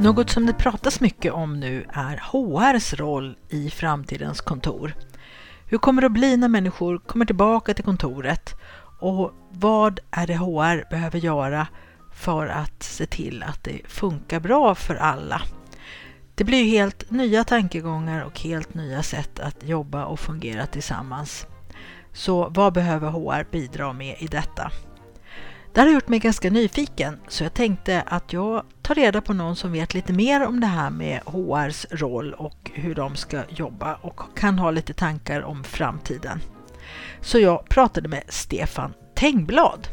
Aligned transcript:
Något 0.00 0.30
som 0.30 0.46
det 0.46 0.52
pratas 0.52 1.00
mycket 1.00 1.32
om 1.32 1.60
nu 1.60 1.86
är 1.92 2.22
HRs 2.32 2.94
roll 2.94 3.36
i 3.48 3.70
framtidens 3.70 4.40
kontor. 4.40 4.94
Hur 5.66 5.78
kommer 5.78 6.02
det 6.02 6.06
att 6.06 6.12
bli 6.12 6.36
när 6.36 6.48
människor 6.48 6.98
kommer 6.98 7.24
tillbaka 7.24 7.74
till 7.74 7.84
kontoret? 7.84 8.54
Och 9.00 9.32
vad 9.50 10.00
är 10.10 10.26
det 10.26 10.36
HR 10.36 10.90
behöver 10.90 11.18
göra 11.18 11.66
för 12.14 12.46
att 12.46 12.82
se 12.82 13.06
till 13.06 13.42
att 13.42 13.64
det 13.64 13.80
funkar 13.88 14.40
bra 14.40 14.74
för 14.74 14.94
alla? 14.94 15.42
Det 16.34 16.44
blir 16.44 16.64
helt 16.64 17.10
nya 17.10 17.44
tankegångar 17.44 18.24
och 18.24 18.40
helt 18.40 18.74
nya 18.74 19.02
sätt 19.02 19.40
att 19.40 19.64
jobba 19.64 20.04
och 20.04 20.20
fungera 20.20 20.66
tillsammans. 20.66 21.46
Så 22.12 22.48
vad 22.48 22.72
behöver 22.72 23.10
HR 23.10 23.46
bidra 23.50 23.92
med 23.92 24.16
i 24.18 24.26
detta? 24.26 24.70
Det 25.78 25.82
har 25.82 25.90
gjort 25.90 26.08
mig 26.08 26.18
ganska 26.18 26.50
nyfiken 26.50 27.20
så 27.28 27.44
jag 27.44 27.54
tänkte 27.54 28.02
att 28.06 28.32
jag 28.32 28.62
tar 28.82 28.94
reda 28.94 29.20
på 29.20 29.32
någon 29.32 29.56
som 29.56 29.72
vet 29.72 29.94
lite 29.94 30.12
mer 30.12 30.46
om 30.46 30.60
det 30.60 30.66
här 30.66 30.90
med 30.90 31.20
HRs 31.24 31.86
roll 31.90 32.34
och 32.34 32.70
hur 32.74 32.94
de 32.94 33.16
ska 33.16 33.42
jobba 33.48 33.94
och 33.94 34.20
kan 34.36 34.58
ha 34.58 34.70
lite 34.70 34.94
tankar 34.94 35.42
om 35.42 35.64
framtiden. 35.64 36.40
Så 37.20 37.38
jag 37.38 37.68
pratade 37.68 38.08
med 38.08 38.22
Stefan 38.28 38.94
Tengblad 39.14 39.88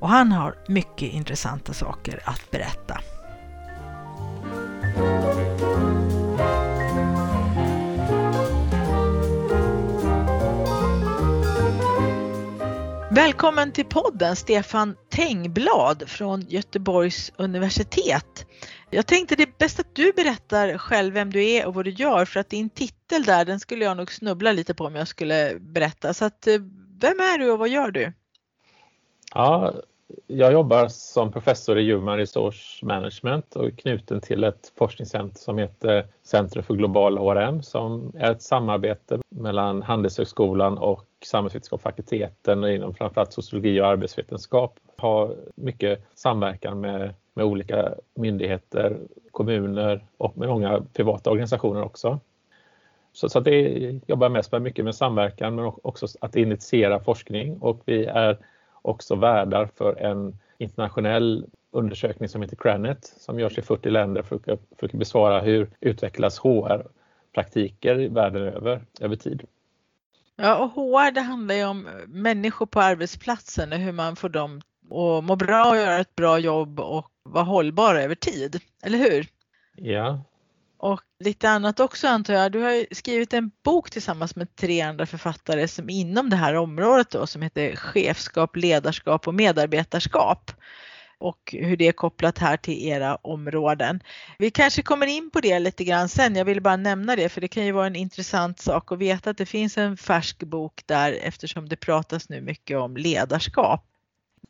och 0.00 0.08
han 0.08 0.32
har 0.32 0.54
mycket 0.68 1.12
intressanta 1.12 1.72
saker 1.72 2.20
att 2.24 2.50
berätta. 2.50 3.00
Välkommen 13.14 13.72
till 13.72 13.84
podden 13.84 14.36
Stefan 14.36 14.96
Tengblad 15.08 16.02
från 16.06 16.40
Göteborgs 16.40 17.32
universitet. 17.36 18.46
Jag 18.90 19.06
tänkte 19.06 19.36
det 19.36 19.42
är 19.42 19.58
bäst 19.58 19.80
att 19.80 19.94
du 19.94 20.12
berättar 20.12 20.78
själv 20.78 21.14
vem 21.14 21.30
du 21.30 21.44
är 21.50 21.66
och 21.66 21.74
vad 21.74 21.84
du 21.84 21.90
gör 21.90 22.24
för 22.24 22.40
att 22.40 22.50
din 22.50 22.70
titel 22.70 23.22
där 23.22 23.44
den 23.44 23.60
skulle 23.60 23.84
jag 23.84 23.96
nog 23.96 24.12
snubbla 24.12 24.52
lite 24.52 24.74
på 24.74 24.84
om 24.84 24.94
jag 24.94 25.08
skulle 25.08 25.58
berätta. 25.60 26.14
Så 26.14 26.24
att, 26.24 26.46
eh, 26.46 26.52
vem 27.00 27.20
är 27.20 27.38
du 27.38 27.50
och 27.50 27.58
vad 27.58 27.68
gör 27.68 27.90
du? 27.90 28.12
Ja, 29.34 29.72
jag 30.26 30.52
jobbar 30.52 30.88
som 30.88 31.32
professor 31.32 31.78
i 31.78 31.92
Human 31.92 32.18
Resource 32.18 32.86
Management 32.86 33.56
och 33.56 33.66
är 33.66 33.70
knuten 33.70 34.20
till 34.20 34.44
ett 34.44 34.72
forskningscenter 34.78 35.40
som 35.40 35.58
heter 35.58 36.06
Centrum 36.22 36.64
för 36.64 36.74
global 36.74 37.18
HRM 37.18 37.62
som 37.62 38.12
är 38.16 38.30
ett 38.30 38.42
samarbete 38.42 39.18
mellan 39.30 39.82
Handelshögskolan 39.82 40.78
och 40.78 41.06
Samhällsvetenskapsfakulteten 41.24 42.64
inom 42.64 42.94
framförallt 42.94 43.32
sociologi 43.32 43.80
och 43.80 43.86
arbetsvetenskap. 43.86 44.78
Har 44.96 45.36
mycket 45.54 46.04
samverkan 46.14 46.80
med, 46.80 47.14
med 47.34 47.44
olika 47.44 47.94
myndigheter, 48.14 48.98
kommuner 49.30 50.04
och 50.16 50.38
med 50.38 50.48
många 50.48 50.82
privata 50.92 51.30
organisationer 51.30 51.82
också. 51.82 52.20
Så, 53.12 53.28
så 53.28 53.40
det 53.40 54.00
jobbar 54.06 54.28
mest 54.28 54.52
med 54.52 54.62
mycket 54.62 54.84
med 54.84 54.94
samverkan 54.94 55.54
men 55.54 55.72
också 55.82 56.06
att 56.20 56.36
initiera 56.36 57.00
forskning 57.00 57.58
och 57.58 57.80
vi 57.84 58.04
är 58.04 58.38
också 58.82 59.14
värdar 59.14 59.68
för 59.76 59.96
en 59.96 60.38
internationell 60.58 61.46
undersökning 61.70 62.28
som 62.28 62.42
heter 62.42 62.56
Cranet 62.56 63.04
som 63.04 63.40
görs 63.40 63.58
i 63.58 63.62
40 63.62 63.90
länder 63.90 64.22
för 64.22 64.36
att 64.36 64.60
försöka 64.76 64.98
besvara 64.98 65.40
hur 65.40 65.70
utvecklas 65.80 66.38
HR-praktiker 66.38 68.08
världen 68.08 68.42
över, 68.42 68.80
över 69.00 69.16
tid. 69.16 69.42
Ja, 70.36 70.56
och 70.56 70.70
HR 70.70 71.10
det 71.10 71.20
handlar 71.20 71.54
ju 71.54 71.64
om 71.64 71.88
människor 72.06 72.66
på 72.66 72.80
arbetsplatsen 72.80 73.72
och 73.72 73.78
hur 73.78 73.92
man 73.92 74.16
får 74.16 74.28
dem 74.28 74.62
att 74.84 75.24
må 75.24 75.36
bra 75.36 75.70
och 75.70 75.76
göra 75.76 75.98
ett 75.98 76.14
bra 76.14 76.38
jobb 76.38 76.80
och 76.80 77.10
vara 77.22 77.44
hållbara 77.44 78.02
över 78.02 78.14
tid, 78.14 78.60
eller 78.82 78.98
hur? 78.98 79.26
Ja, 79.76 80.24
och 80.78 81.00
lite 81.18 81.50
annat 81.50 81.80
också 81.80 82.08
antar 82.08 82.34
jag. 82.34 82.52
Du 82.52 82.60
har 82.60 82.94
skrivit 82.94 83.32
en 83.32 83.50
bok 83.64 83.90
tillsammans 83.90 84.36
med 84.36 84.56
tre 84.56 84.80
andra 84.80 85.06
författare 85.06 85.68
som 85.68 85.90
inom 85.90 86.30
det 86.30 86.36
här 86.36 86.54
området 86.54 87.10
då, 87.10 87.26
som 87.26 87.42
heter 87.42 87.76
Chefskap, 87.76 88.56
ledarskap 88.56 89.28
och 89.28 89.34
medarbetarskap 89.34 90.50
och 91.22 91.54
hur 91.58 91.76
det 91.76 91.88
är 91.88 91.92
kopplat 91.92 92.38
här 92.38 92.56
till 92.56 92.88
era 92.88 93.16
områden. 93.16 94.02
Vi 94.38 94.50
kanske 94.50 94.82
kommer 94.82 95.06
in 95.06 95.30
på 95.30 95.40
det 95.40 95.58
lite 95.58 95.84
grann 95.84 96.08
sen. 96.08 96.36
Jag 96.36 96.44
vill 96.44 96.60
bara 96.60 96.76
nämna 96.76 97.16
det 97.16 97.28
för 97.28 97.40
det 97.40 97.48
kan 97.48 97.66
ju 97.66 97.72
vara 97.72 97.86
en 97.86 97.96
intressant 97.96 98.60
sak 98.60 98.92
att 98.92 98.98
veta 98.98 99.30
att 99.30 99.36
det 99.38 99.46
finns 99.46 99.78
en 99.78 99.96
färsk 99.96 100.42
bok 100.42 100.82
där 100.86 101.12
eftersom 101.12 101.68
det 101.68 101.76
pratas 101.76 102.28
nu 102.28 102.40
mycket 102.40 102.78
om 102.78 102.96
ledarskap. 102.96 103.84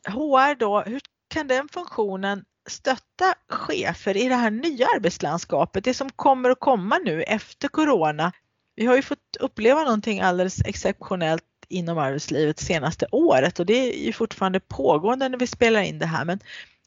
HR 0.07 0.55
då, 0.55 0.81
hur 0.81 1.01
kan 1.27 1.47
den 1.47 1.69
funktionen 1.69 2.45
stötta 2.69 3.35
chefer 3.49 4.17
i 4.17 4.29
det 4.29 4.35
här 4.35 4.51
nya 4.51 4.87
arbetslandskapet, 4.95 5.83
det 5.83 5.93
som 5.93 6.09
kommer 6.09 6.49
att 6.49 6.59
komma 6.59 6.99
nu 7.05 7.23
efter 7.23 7.67
corona. 7.67 8.31
Vi 8.75 8.85
har 8.85 8.95
ju 8.95 9.01
fått 9.01 9.37
uppleva 9.39 9.83
någonting 9.83 10.19
alldeles 10.21 10.65
exceptionellt 10.65 11.43
inom 11.73 11.97
arbetslivet 11.97 12.59
senaste 12.59 13.05
året 13.11 13.59
och 13.59 13.65
det 13.65 13.73
är 13.73 14.05
ju 14.05 14.13
fortfarande 14.13 14.59
pågående 14.59 15.29
när 15.29 15.37
vi 15.37 15.47
spelar 15.47 15.81
in 15.81 15.99
det 15.99 16.05
här. 16.05 16.25
Men 16.25 16.39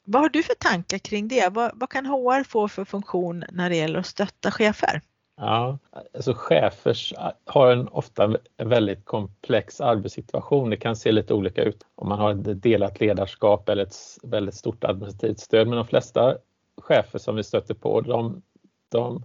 vad 0.05 0.23
har 0.23 0.29
du 0.29 0.43
för 0.43 0.55
tankar 0.55 0.99
kring 0.99 1.29
det? 1.29 1.53
Vad, 1.53 1.71
vad 1.75 1.91
kan 1.91 2.07
HR 2.07 2.45
få 2.45 2.69
för 2.69 2.85
funktion 2.85 3.45
när 3.53 3.71
det 3.71 3.77
gäller 3.77 3.99
att 3.99 4.07
stötta 4.07 4.51
chefer? 4.51 5.01
Ja, 5.37 5.79
alltså 6.15 6.35
chefer 6.37 6.97
har 7.45 7.73
en 7.73 7.89
ofta 7.89 8.37
en 8.57 8.69
väldigt 8.69 9.05
komplex 9.05 9.81
arbetssituation. 9.81 10.71
Det 10.71 10.77
kan 10.77 10.97
se 10.97 11.13
lite 11.13 11.35
olika 11.35 11.63
ut 11.63 11.87
om 11.95 12.09
man 12.09 12.19
har 12.19 12.31
ett 12.31 12.63
delat 12.63 13.01
ledarskap 13.01 13.69
eller 13.69 13.83
ett 13.83 13.97
väldigt 14.23 14.55
stort 14.55 14.85
administrativt 14.85 15.41
stöd. 15.41 15.69
Men 15.69 15.77
de 15.77 15.87
flesta 15.87 16.37
chefer 16.83 17.19
som 17.19 17.37
vi 17.37 17.43
stöter 17.43 17.75
på, 17.75 18.01
de, 18.01 18.43
de 18.89 19.25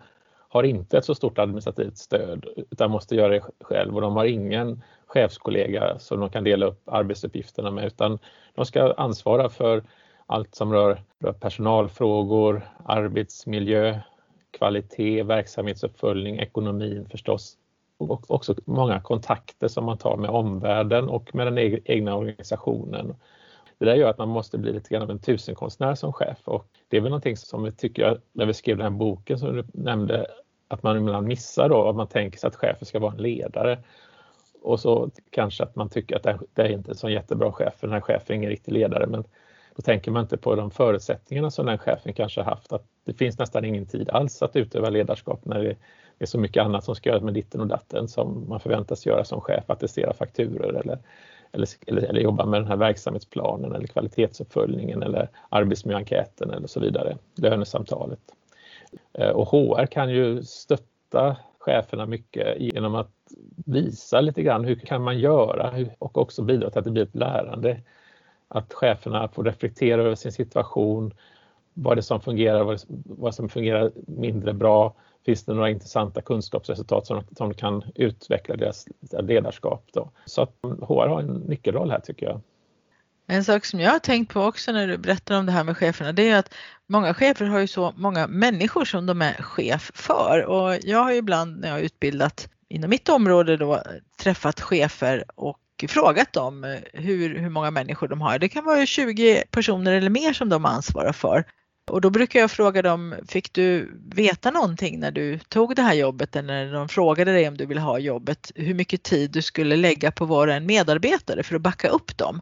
har 0.51 0.63
inte 0.63 0.97
ett 0.97 1.06
så 1.06 1.16
stort 1.16 1.39
administrativt 1.39 1.97
stöd 1.97 2.45
utan 2.72 2.91
måste 2.91 3.16
göra 3.16 3.29
det 3.29 3.44
själv 3.62 3.95
och 3.95 4.01
de 4.01 4.16
har 4.16 4.25
ingen 4.25 4.84
chefskollega 5.06 6.00
som 6.00 6.19
de 6.19 6.29
kan 6.29 6.44
dela 6.44 6.66
upp 6.66 6.81
arbetsuppgifterna 6.85 7.72
med 7.72 7.85
utan 7.85 8.19
de 8.56 8.66
ska 8.66 8.94
ansvara 8.94 9.50
för 9.50 9.84
allt 10.25 10.56
som 10.56 10.73
rör, 10.73 11.01
rör 11.19 11.34
personalfrågor, 11.34 12.69
arbetsmiljö, 12.85 14.00
kvalitet, 14.51 15.23
verksamhetsuppföljning, 15.23 16.39
ekonomin 16.39 17.07
förstås. 17.12 17.57
Och 17.97 18.31
också 18.31 18.56
många 18.66 19.01
kontakter 19.01 19.68
som 19.68 19.85
man 19.85 19.97
tar 19.97 20.18
med 20.18 20.29
omvärlden 20.29 21.09
och 21.09 21.35
med 21.35 21.47
den 21.47 21.81
egna 21.85 22.16
organisationen. 22.16 23.16
Det 23.78 23.85
där 23.85 23.95
gör 23.95 24.09
att 24.09 24.18
man 24.18 24.29
måste 24.29 24.57
bli 24.57 24.73
lite 24.73 24.89
grann 24.89 25.03
av 25.03 25.12
en 25.12 25.19
tusenkonstnär 25.19 25.95
som 25.95 26.13
chef 26.13 26.38
och 26.44 26.68
det 26.88 26.97
är 26.97 27.01
väl 27.01 27.09
någonting 27.09 27.38
som 27.38 27.63
vi 27.63 27.72
tycker 27.72 28.22
när 28.31 28.45
vi 28.45 28.53
skrev 28.53 28.78
den 28.78 28.83
här 28.83 29.00
boken 29.00 29.39
som 29.39 29.56
du 29.56 29.63
nämnde 29.73 30.28
att 30.73 30.83
man 30.83 30.97
ibland 30.97 31.27
missar 31.27 31.69
då, 31.69 31.89
att 31.89 31.95
man 31.95 32.07
tänker 32.07 32.39
sig 32.39 32.47
att 32.47 32.55
chefen 32.55 32.85
ska 32.85 32.99
vara 32.99 33.11
en 33.11 33.21
ledare. 33.21 33.79
Och 34.61 34.79
så 34.79 35.09
kanske 35.29 35.63
att 35.63 35.75
man 35.75 35.89
tycker 35.89 36.15
att 36.15 36.23
det 36.53 36.61
är 36.61 36.69
inte 36.69 36.91
en 36.91 36.97
så 36.97 37.09
jättebra 37.09 37.51
chef, 37.51 37.73
för 37.79 37.87
den 37.87 37.93
här 37.93 38.01
chefen 38.01 38.33
är 38.33 38.37
ingen 38.37 38.49
riktig 38.49 38.71
ledare. 38.71 39.07
Men 39.07 39.23
då 39.75 39.81
tänker 39.81 40.11
man 40.11 40.21
inte 40.21 40.37
på 40.37 40.55
de 40.55 40.71
förutsättningarna 40.71 41.51
som 41.51 41.65
den 41.65 41.77
chefen 41.77 42.13
kanske 42.13 42.41
haft. 42.41 42.73
Att 42.73 42.85
det 43.05 43.13
finns 43.13 43.39
nästan 43.39 43.65
ingen 43.65 43.85
tid 43.85 44.09
alls 44.09 44.41
att 44.41 44.55
utöva 44.55 44.89
ledarskap 44.89 45.45
när 45.45 45.63
det 45.63 45.75
är 46.19 46.25
så 46.25 46.39
mycket 46.39 46.63
annat 46.63 46.83
som 46.83 46.95
ska 46.95 47.09
göras 47.09 47.23
med 47.23 47.33
ditten 47.33 47.62
och 47.62 47.67
datten 47.67 48.07
som 48.07 48.50
man 48.50 48.59
förväntas 48.59 49.06
göra 49.06 49.25
som 49.25 49.41
chef, 49.41 49.69
attestera 49.69 50.13
fakturor 50.13 50.65
eller, 50.65 51.00
eller, 51.51 51.67
eller, 51.88 52.01
eller 52.01 52.21
jobba 52.21 52.45
med 52.45 52.62
den 52.62 52.67
här 52.67 52.77
verksamhetsplanen 52.77 53.75
eller 53.75 53.88
kvalitetsuppföljningen 53.88 55.03
eller 55.03 55.29
arbetsmiljöenkäten 55.50 56.51
eller 56.51 56.67
så 56.67 56.79
vidare, 56.79 57.17
lönesamtalet. 57.35 58.19
Eh, 59.13 59.29
och 59.29 59.47
HR 59.47 59.85
kan 59.85 60.09
ju 60.09 60.43
stötta 60.43 61.38
cheferna 61.59 62.05
mycket 62.05 62.59
genom 62.59 62.95
att 62.95 63.11
visa 63.65 64.21
lite 64.21 64.41
grann 64.41 64.65
hur 64.65 64.75
kan 64.75 65.03
man 65.03 65.19
göra 65.19 65.73
och 65.99 66.17
också 66.17 66.43
bidra 66.43 66.69
till 66.69 66.79
att 66.79 66.85
det 66.85 66.91
blir 66.91 67.03
ett 67.03 67.15
lärande 67.15 67.81
att 68.47 68.73
cheferna 68.73 69.27
får 69.27 69.43
reflektera 69.43 70.01
över 70.01 70.15
sin 70.15 70.31
situation, 70.31 71.13
vad 71.73 71.97
det 71.97 72.01
som 72.01 72.21
fungerar, 72.21 72.77
vad 73.03 73.35
som 73.35 73.49
fungerar 73.49 73.91
mindre 73.95 74.53
bra. 74.53 74.93
Finns 75.25 75.45
det 75.45 75.53
några 75.53 75.69
intressanta 75.69 76.21
kunskapsresultat 76.21 77.07
som, 77.07 77.23
som 77.38 77.53
kan 77.53 77.83
utveckla 77.95 78.55
deras 78.55 78.85
ledarskap? 79.19 79.83
Då? 79.93 80.09
Så 80.25 80.41
att 80.41 80.51
HR 80.61 81.07
har 81.07 81.19
en 81.19 81.33
nyckelroll 81.33 81.91
här 81.91 81.99
tycker 81.99 82.25
jag. 82.25 82.41
En 83.31 83.44
sak 83.44 83.66
som 83.66 83.80
jag 83.80 83.92
har 83.92 84.00
tänkt 84.00 84.33
på 84.33 84.42
också 84.42 84.72
när 84.72 84.88
du 84.88 84.98
berättar 84.98 85.39
om 85.39 85.45
det 85.45 85.51
här 85.51 85.63
med 85.63 85.78
cheferna 85.78 86.12
det 86.12 86.30
är 86.30 86.38
att 86.38 86.54
många 86.88 87.13
chefer 87.13 87.45
har 87.45 87.60
ju 87.60 87.68
så 87.68 87.94
många 87.98 88.28
människor 88.28 88.86
som 88.86 89.06
de 89.06 89.22
är 89.22 89.33
chef 89.33 89.92
för 89.94 90.45
och 90.45 90.78
jag 90.83 91.04
har 91.04 91.12
ju 91.12 91.18
ibland 91.18 91.60
när 91.60 91.68
jag 91.68 91.75
har 91.75 91.81
utbildat 91.81 92.50
inom 92.69 92.89
mitt 92.89 93.10
område 93.10 93.57
då 93.57 93.83
träffat 94.18 94.62
chefer 94.62 95.24
och 95.36 95.60
frågat 95.89 96.33
dem 96.33 96.63
eh, 96.63 96.80
hur, 96.94 97.39
hur 97.39 97.50
många 97.50 97.72
människor 97.72 98.07
de 98.07 98.22
har. 98.22 98.39
Det 98.39 98.50
kan 98.50 98.66
vara 98.66 98.86
20 98.86 99.44
personer 99.51 99.92
eller 99.92 100.10
mer 100.10 100.34
som 100.34 100.50
de 100.50 100.66
ansvarar 100.66 101.13
för. 101.13 101.44
Och 101.92 102.01
då 102.01 102.10
brukar 102.10 102.39
jag 102.39 102.51
fråga 102.51 102.81
dem, 102.81 103.16
fick 103.27 103.54
du 103.54 104.00
veta 104.16 104.51
någonting 104.51 105.00
när 105.00 105.12
du 105.12 105.39
tog 105.39 105.75
det 105.75 105.81
här 105.81 105.94
jobbet 105.94 106.36
eller 106.36 106.66
när 106.66 106.74
de 106.74 106.89
frågade 106.89 107.34
dig 107.34 107.48
om 107.48 107.57
du 107.57 107.66
ville 107.66 107.81
ha 107.81 108.00
jobbet, 108.00 108.51
hur 108.56 108.74
mycket 108.74 109.04
tid 109.04 109.31
du 109.31 109.42
skulle 109.42 109.75
lägga 109.75 110.12
på 110.12 110.25
var 110.25 110.48
och 110.48 110.54
en 110.54 110.66
medarbetare 110.66 111.44
för 111.44 111.56
att 111.56 111.62
backa 111.62 111.88
upp 111.88 112.18
dem? 112.18 112.42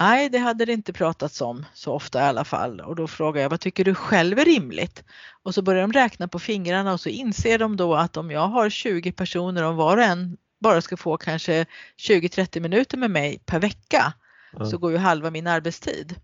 Nej, 0.00 0.28
det 0.28 0.38
hade 0.38 0.64
det 0.64 0.72
inte 0.72 0.92
pratats 0.92 1.40
om 1.40 1.66
så 1.74 1.92
ofta 1.92 2.20
i 2.20 2.22
alla 2.22 2.44
fall 2.44 2.80
och 2.80 2.96
då 2.96 3.06
frågar 3.06 3.42
jag 3.42 3.50
vad 3.50 3.60
tycker 3.60 3.84
du 3.84 3.94
själv 3.94 4.38
är 4.38 4.44
rimligt? 4.44 5.04
Och 5.42 5.54
så 5.54 5.62
börjar 5.62 5.82
de 5.82 5.92
räkna 5.92 6.28
på 6.28 6.38
fingrarna 6.38 6.92
och 6.92 7.00
så 7.00 7.08
inser 7.08 7.58
de 7.58 7.76
då 7.76 7.94
att 7.94 8.16
om 8.16 8.30
jag 8.30 8.48
har 8.48 8.70
20 8.70 9.12
personer 9.12 9.64
och 9.64 9.76
var 9.76 9.96
och 9.96 10.02
en 10.02 10.36
bara 10.60 10.80
ska 10.80 10.96
få 10.96 11.16
kanske 11.16 11.66
20-30 12.08 12.60
minuter 12.60 12.96
med 12.96 13.10
mig 13.10 13.38
per 13.46 13.60
vecka 13.60 14.12
mm. 14.56 14.66
så 14.66 14.78
går 14.78 14.92
ju 14.92 14.96
halva 14.98 15.30
min 15.30 15.46
arbetstid. 15.46 16.14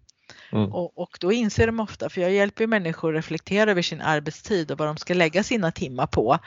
Mm. 0.53 0.73
Och, 0.73 0.99
och, 0.99 1.17
då 1.20 1.32
inser 1.32 1.67
de 1.67 1.81
ofta, 1.81 2.11
för 2.11 2.20
jag 2.20 2.32
hjälper 2.32 2.67
människor 2.67 3.12
att 3.12 3.19
reflektera 3.19 3.70
över 3.70 3.82
sin 3.82 4.00
arbetstid 4.00 4.70
och 4.70 4.79
vad 4.79 4.88
de 4.88 4.97
ska 4.97 5.15
lägga 5.15 5.43
sina 5.43 5.73
timmar 5.73 6.06
på, 6.06 6.38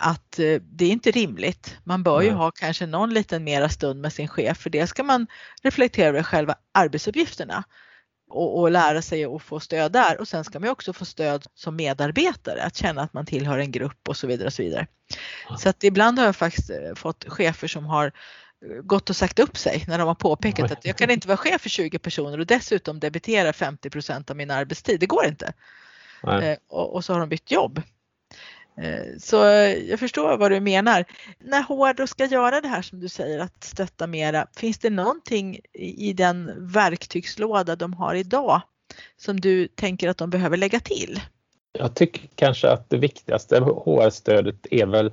att 0.00 0.38
eh, 0.38 0.60
det 0.62 0.84
är 0.84 0.90
inte 0.90 1.10
rimligt. 1.10 1.76
Man 1.84 2.02
bör 2.02 2.22
ju 2.22 2.30
ha 2.30 2.50
kanske 2.50 2.86
någon 2.86 3.14
liten 3.14 3.44
mera 3.44 3.68
stund 3.68 4.00
med 4.00 4.12
sin 4.12 4.28
chef 4.28 4.58
för 4.58 4.70
det 4.70 4.86
ska 4.86 5.02
man 5.02 5.26
reflektera 5.62 6.08
över 6.08 6.22
själva 6.22 6.54
arbetsuppgifterna 6.72 7.64
och, 8.30 8.60
och, 8.60 8.70
lära 8.70 9.02
sig 9.02 9.26
och 9.26 9.42
få 9.42 9.60
stöd 9.60 9.92
där 9.92 10.20
och 10.20 10.28
sen 10.28 10.44
ska 10.44 10.60
man 10.60 10.68
också 10.68 10.92
få 10.92 11.04
stöd 11.04 11.46
som 11.54 11.76
medarbetare 11.76 12.62
att 12.62 12.76
känna 12.76 13.02
att 13.02 13.12
man 13.12 13.26
tillhör 13.26 13.58
en 13.58 13.72
grupp 13.72 14.08
och 14.08 14.16
så 14.16 14.26
vidare. 14.26 14.46
Och 14.46 14.52
så 14.52 14.62
vidare. 14.62 14.86
Så 15.58 15.68
att 15.68 15.84
ibland 15.84 16.18
har 16.18 16.26
jag 16.26 16.36
faktiskt 16.36 16.70
eh, 16.70 16.94
fått 16.94 17.24
chefer 17.28 17.68
som 17.68 17.84
har 17.84 18.06
eh, 18.06 18.82
gått 18.82 19.10
och 19.10 19.16
sagt 19.16 19.38
upp 19.38 19.56
sig 19.56 19.84
när 19.88 19.98
de 19.98 20.08
har 20.08 20.14
påpekat 20.14 20.72
att 20.72 20.84
jag 20.84 20.96
kan 20.96 21.10
inte 21.10 21.28
vara 21.28 21.36
chef 21.36 21.60
för 21.60 21.68
20 21.68 21.98
personer 21.98 22.40
och 22.40 22.46
dessutom 22.46 23.00
debitera 23.00 23.52
50% 23.52 24.30
av 24.30 24.36
min 24.36 24.50
arbetstid. 24.50 25.00
Det 25.00 25.06
går 25.06 25.26
inte. 25.26 25.52
Och, 26.68 26.94
och 26.94 27.04
så 27.04 27.12
har 27.12 27.20
de 27.20 27.28
bytt 27.28 27.50
jobb. 27.50 27.82
Eh, 28.82 29.18
så 29.18 29.36
jag 29.88 30.00
förstår 30.00 30.36
vad 30.36 30.50
du 30.50 30.60
menar. 30.60 31.04
När 31.38 31.62
HR 31.62 31.94
då 31.94 32.06
ska 32.06 32.24
göra 32.24 32.60
det 32.60 32.68
här 32.68 32.82
som 32.82 33.00
du 33.00 33.08
säger 33.08 33.38
att 33.38 33.64
stötta 33.64 34.06
mera, 34.06 34.46
finns 34.56 34.78
det 34.78 34.90
någonting 34.90 35.60
i 35.74 36.12
den 36.12 36.52
verktygslåda 36.72 37.76
de 37.76 37.92
har 37.92 38.14
idag 38.14 38.60
som 39.16 39.40
du 39.40 39.68
tänker 39.68 40.08
att 40.08 40.18
de 40.18 40.30
behöver 40.30 40.56
lägga 40.56 40.80
till? 40.80 41.20
Jag 41.72 41.94
tycker 41.94 42.28
kanske 42.34 42.70
att 42.70 42.90
det 42.90 42.96
viktigaste 42.96 43.60
HR-stödet 43.60 44.66
är 44.70 44.86
väl 44.86 45.12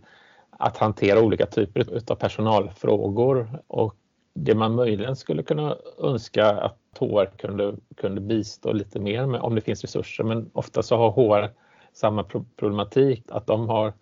att 0.50 0.78
hantera 0.78 1.22
olika 1.22 1.46
typer 1.46 2.12
av 2.12 2.16
personalfrågor 2.16 3.60
och 3.68 3.96
det 4.36 4.56
man 4.56 4.76
möjligen 4.76 5.16
skulle 5.16 5.44
kunna 5.44 5.78
önska 6.00 6.46
att 6.46 6.80
HR 7.00 7.38
kunde, 7.38 7.76
kunde 7.98 8.22
bistå 8.22 8.74
lite 8.74 9.00
mer 9.00 9.26
med 9.26 9.42
om 9.42 9.56
det 9.56 9.62
finns 9.62 9.82
resurser 9.82 10.24
men 10.24 10.50
ofta 10.54 10.84
så 10.84 10.98
har 10.98 11.12
HR 11.12 11.52
samma 11.96 12.24
problematik, 12.58 13.24
att 13.30 13.48
de 13.48 13.70
har 13.70 13.94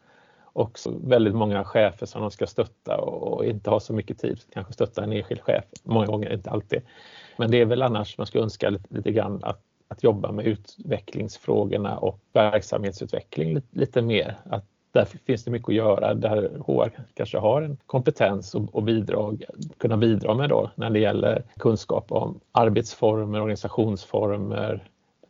också 0.53 0.93
väldigt 1.03 1.35
många 1.35 1.63
chefer 1.63 2.05
som 2.05 2.21
de 2.21 2.31
ska 2.31 2.47
stötta 2.47 2.97
och 2.97 3.45
inte 3.45 3.69
har 3.69 3.79
så 3.79 3.93
mycket 3.93 4.19
tid 4.19 4.39
att 4.47 4.53
kanske 4.53 4.73
stötta 4.73 5.03
en 5.03 5.11
enskild 5.11 5.41
chef. 5.41 5.63
Många 5.83 6.05
gånger, 6.05 6.33
inte 6.33 6.49
alltid. 6.49 6.81
Men 7.37 7.51
det 7.51 7.61
är 7.61 7.65
väl 7.65 7.81
annars 7.81 8.17
man 8.17 8.27
skulle 8.27 8.43
önska 8.43 8.69
lite, 8.69 8.93
lite 8.95 9.11
grann 9.11 9.39
att, 9.43 9.61
att 9.87 10.03
jobba 10.03 10.31
med 10.31 10.47
utvecklingsfrågorna 10.47 11.97
och 11.97 12.19
verksamhetsutveckling 12.33 13.53
lite, 13.53 13.67
lite 13.71 14.01
mer. 14.01 14.37
Att 14.49 14.65
där 14.91 15.05
finns 15.05 15.43
det 15.43 15.51
mycket 15.51 15.69
att 15.69 15.75
göra 15.75 16.13
där 16.13 16.51
HR 16.65 16.91
kanske 17.13 17.37
har 17.37 17.61
en 17.61 17.77
kompetens 17.85 18.55
och, 18.55 18.75
och 18.75 18.83
bidrag, 18.83 19.43
kunna 19.77 19.97
bidra 19.97 20.33
med 20.33 20.49
då 20.49 20.71
när 20.75 20.89
det 20.89 20.99
gäller 20.99 21.43
kunskap 21.59 22.11
om 22.11 22.39
arbetsformer, 22.51 23.41
organisationsformer, 23.41 24.83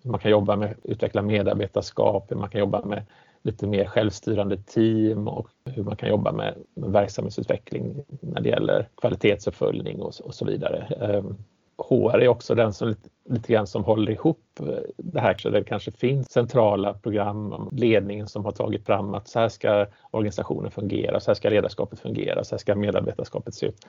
man 0.03 0.19
kan 0.19 0.31
jobba 0.31 0.55
med 0.55 0.75
utveckla 0.83 1.21
medarbetarskap, 1.21 2.31
man 2.35 2.49
kan 2.49 2.59
jobba 2.59 2.85
med 2.85 3.05
lite 3.43 3.67
mer 3.67 3.85
självstyrande 3.85 4.57
team 4.57 5.27
och 5.27 5.47
hur 5.65 5.83
man 5.83 5.95
kan 5.95 6.09
jobba 6.09 6.31
med, 6.31 6.53
med 6.73 6.91
verksamhetsutveckling 6.91 8.03
när 8.21 8.41
det 8.41 8.49
gäller 8.49 8.87
kvalitetsuppföljning 9.01 10.01
och, 10.01 10.13
och 10.23 10.35
så 10.35 10.45
vidare. 10.45 10.77
Ehm, 11.01 11.37
HR 11.77 12.19
är 12.19 12.27
också 12.27 12.55
den 12.55 12.73
som 12.73 12.87
lite, 12.87 13.09
lite 13.29 13.53
grann 13.53 13.67
som 13.67 13.83
håller 13.83 14.11
ihop 14.11 14.59
eh, 14.59 14.67
det 14.97 15.19
här 15.19 15.37
så 15.37 15.49
det 15.49 15.63
kanske 15.63 15.91
finns 15.91 16.31
centrala 16.31 16.93
program, 16.93 17.69
ledningen 17.71 18.27
som 18.27 18.45
har 18.45 18.51
tagit 18.51 18.85
fram 18.85 19.13
att 19.13 19.27
så 19.27 19.39
här 19.39 19.49
ska 19.49 19.85
organisationen 20.11 20.71
fungera, 20.71 21.19
så 21.19 21.31
här 21.31 21.35
ska 21.35 21.49
ledarskapet 21.49 21.99
fungera, 21.99 22.43
så 22.43 22.55
här 22.55 22.59
ska 22.59 22.75
medarbetarskapet 22.75 23.53
se 23.53 23.65
ut 23.65 23.87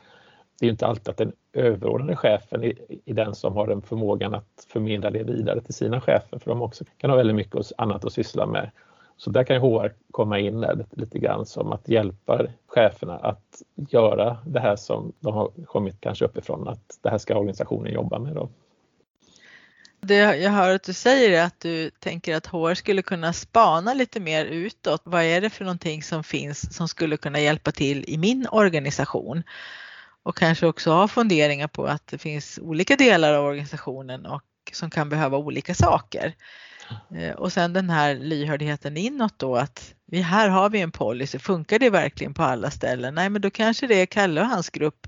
det 0.64 0.68
är 0.68 0.70
inte 0.70 0.86
alltid 0.86 1.08
att 1.08 1.16
den 1.16 1.32
överordnade 1.52 2.16
chefen 2.16 2.64
är, 2.64 2.72
är 3.04 3.14
den 3.14 3.34
som 3.34 3.56
har 3.56 3.66
den 3.66 3.82
förmågan 3.82 4.34
att 4.34 4.66
förmedla 4.68 5.10
det 5.10 5.22
vidare 5.22 5.60
till 5.60 5.74
sina 5.74 6.00
chefer 6.00 6.38
för 6.38 6.50
de 6.50 6.62
också 6.62 6.84
kan 6.98 7.10
ha 7.10 7.16
väldigt 7.16 7.36
mycket 7.36 7.72
annat 7.78 8.04
att 8.04 8.12
syssla 8.12 8.46
med. 8.46 8.70
Så 9.16 9.30
där 9.30 9.44
kan 9.44 9.60
HR 9.60 9.92
komma 10.10 10.38
in 10.38 10.60
där 10.60 10.76
lite, 10.76 11.00
lite 11.00 11.18
grann 11.18 11.46
som 11.46 11.72
att 11.72 11.88
hjälpa 11.88 12.46
cheferna 12.66 13.16
att 13.16 13.62
göra 13.76 14.38
det 14.46 14.60
här 14.60 14.76
som 14.76 15.12
de 15.20 15.34
har 15.34 15.50
kommit 15.66 16.00
kanske 16.00 16.24
uppifrån 16.24 16.68
att 16.68 16.98
det 17.02 17.10
här 17.10 17.18
ska 17.18 17.36
organisationen 17.36 17.92
jobba 17.92 18.18
med. 18.18 18.34
Då. 18.34 18.48
Det 20.00 20.36
jag 20.36 20.50
hör 20.50 20.74
att 20.74 20.82
du 20.82 20.92
säger 20.92 21.40
är 21.40 21.44
att 21.44 21.60
du 21.60 21.90
tänker 21.90 22.36
att 22.36 22.46
HR 22.46 22.74
skulle 22.74 23.02
kunna 23.02 23.32
spana 23.32 23.94
lite 23.94 24.20
mer 24.20 24.44
utåt. 24.44 25.02
Vad 25.04 25.22
är 25.22 25.40
det 25.40 25.50
för 25.50 25.64
någonting 25.64 26.02
som 26.02 26.24
finns 26.24 26.76
som 26.76 26.88
skulle 26.88 27.16
kunna 27.16 27.40
hjälpa 27.40 27.72
till 27.72 28.04
i 28.08 28.18
min 28.18 28.46
organisation? 28.52 29.42
Och 30.24 30.36
kanske 30.36 30.66
också 30.66 30.90
ha 30.92 31.08
funderingar 31.08 31.68
på 31.68 31.86
att 31.86 32.06
det 32.06 32.18
finns 32.18 32.58
olika 32.62 32.96
delar 32.96 33.34
av 33.34 33.44
organisationen 33.44 34.26
och 34.26 34.42
som 34.72 34.90
kan 34.90 35.08
behöva 35.08 35.38
olika 35.38 35.74
saker. 35.74 36.34
Eh, 37.16 37.34
och 37.34 37.52
sen 37.52 37.72
den 37.72 37.90
här 37.90 38.14
lyhördheten 38.14 38.96
inåt 38.96 39.38
då 39.38 39.56
att 39.56 39.94
vi, 40.06 40.20
här 40.20 40.48
har 40.48 40.70
vi 40.70 40.80
en 40.80 40.90
policy, 40.90 41.38
funkar 41.38 41.78
det 41.78 41.90
verkligen 41.90 42.34
på 42.34 42.42
alla 42.42 42.70
ställen? 42.70 43.14
Nej 43.14 43.30
men 43.30 43.42
då 43.42 43.50
kanske 43.50 43.86
det 43.86 43.94
är 43.94 44.06
Kalle 44.06 44.40
och 44.40 44.46
hans 44.46 44.70
grupp. 44.70 45.06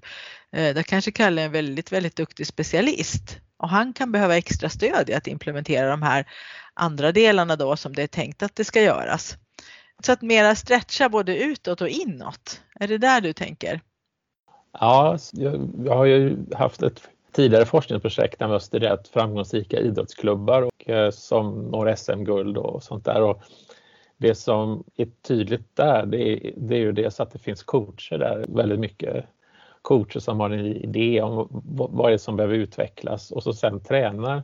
Eh, 0.52 0.74
där 0.74 0.82
kanske 0.82 1.10
Kalle 1.10 1.42
är 1.42 1.46
en 1.46 1.52
väldigt, 1.52 1.92
väldigt 1.92 2.16
duktig 2.16 2.46
specialist 2.46 3.38
och 3.58 3.68
han 3.68 3.92
kan 3.92 4.12
behöva 4.12 4.36
extra 4.36 4.68
stöd 4.68 5.10
i 5.10 5.14
att 5.14 5.26
implementera 5.26 5.90
de 5.90 6.02
här 6.02 6.26
andra 6.74 7.12
delarna 7.12 7.56
då 7.56 7.76
som 7.76 7.94
det 7.94 8.02
är 8.02 8.06
tänkt 8.06 8.42
att 8.42 8.56
det 8.56 8.64
ska 8.64 8.82
göras. 8.82 9.36
Så 10.02 10.12
att 10.12 10.22
mera 10.22 10.54
stretcha 10.54 11.08
både 11.08 11.36
utåt 11.36 11.80
och 11.80 11.88
inåt. 11.88 12.60
Är 12.80 12.88
det 12.88 12.98
där 12.98 13.20
du 13.20 13.32
tänker? 13.32 13.80
Ja, 14.72 15.18
jag, 15.32 15.68
har 15.88 16.04
ju 16.04 16.36
haft 16.54 16.82
ett 16.82 17.08
tidigare 17.32 17.64
forskningsprojekt 17.64 18.38
där 18.38 18.46
vi 18.46 18.52
har 18.52 18.58
studerat 18.58 19.08
framgångsrika 19.08 19.80
idrottsklubbar 19.80 20.62
och, 20.62 20.90
eh, 20.90 21.10
som 21.10 21.62
når 21.62 21.94
SM-guld 21.94 22.56
och 22.56 22.82
sånt 22.82 23.04
där. 23.04 23.22
Och 23.22 23.42
det 24.16 24.34
som 24.34 24.84
är 24.96 25.08
tydligt 25.22 25.76
där 25.76 26.06
det 26.06 26.28
är, 26.28 26.52
det 26.56 26.74
är 26.74 26.78
ju 26.78 26.92
dels 26.92 27.20
att 27.20 27.30
det 27.30 27.38
finns 27.38 27.62
coacher 27.62 28.18
där, 28.18 28.44
väldigt 28.48 28.80
mycket 28.80 29.24
coacher 29.82 30.20
som 30.20 30.40
har 30.40 30.50
en 30.50 30.66
idé 30.66 31.22
om 31.22 31.48
vad 31.90 32.10
det 32.10 32.14
är 32.14 32.18
som 32.18 32.36
behöver 32.36 32.54
utvecklas 32.54 33.30
och 33.30 33.42
så 33.42 33.52
sen 33.52 33.80
tränar 33.80 34.42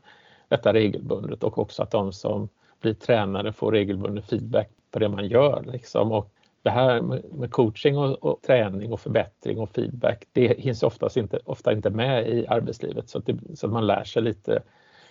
detta 0.49 0.73
regelbundet 0.73 1.45
och 1.45 1.59
också 1.59 1.83
att 1.83 1.91
de 1.91 2.13
som 2.13 2.49
blir 2.81 2.95
tränare 2.95 3.53
får 3.53 3.73
regelbunden 3.73 4.23
feedback 4.23 4.69
på 4.91 4.99
det 4.99 5.09
man 5.09 5.27
gör. 5.27 5.65
Liksom. 5.73 6.13
Och 6.13 6.33
det 6.63 6.71
här 6.71 7.03
med 7.37 7.51
coaching 7.51 7.99
och, 7.99 8.25
och, 8.25 8.43
träning 8.43 8.93
och 8.93 9.01
förbättring 9.01 9.59
och 9.59 9.71
feedback, 9.71 10.25
det 10.33 10.61
hinns 10.61 10.83
oftast 10.83 11.17
inte, 11.17 11.39
ofta 11.45 11.73
inte 11.73 11.91
med 11.91 12.29
i 12.29 12.47
arbetslivet 12.47 13.09
så 13.09 13.19
att, 13.19 13.27
det, 13.27 13.39
så 13.55 13.67
att 13.67 13.73
man 13.73 13.87
lär 13.87 14.05
sig 14.05 14.23
lite, 14.23 14.63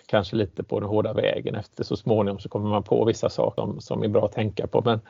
kanske 0.06 0.36
lite 0.36 0.62
på 0.62 0.80
den 0.80 0.88
hårda 0.88 1.12
vägen. 1.12 1.54
Efter 1.54 1.84
så 1.84 1.96
småningom 1.96 2.38
så 2.38 2.48
kommer 2.48 2.70
man 2.70 2.82
på 2.82 3.04
vissa 3.04 3.28
saker 3.28 3.62
som, 3.62 3.80
som 3.80 4.02
är 4.02 4.08
bra 4.08 4.24
att 4.24 4.32
tänka 4.32 4.66
på 4.66 4.82
men 4.84 5.00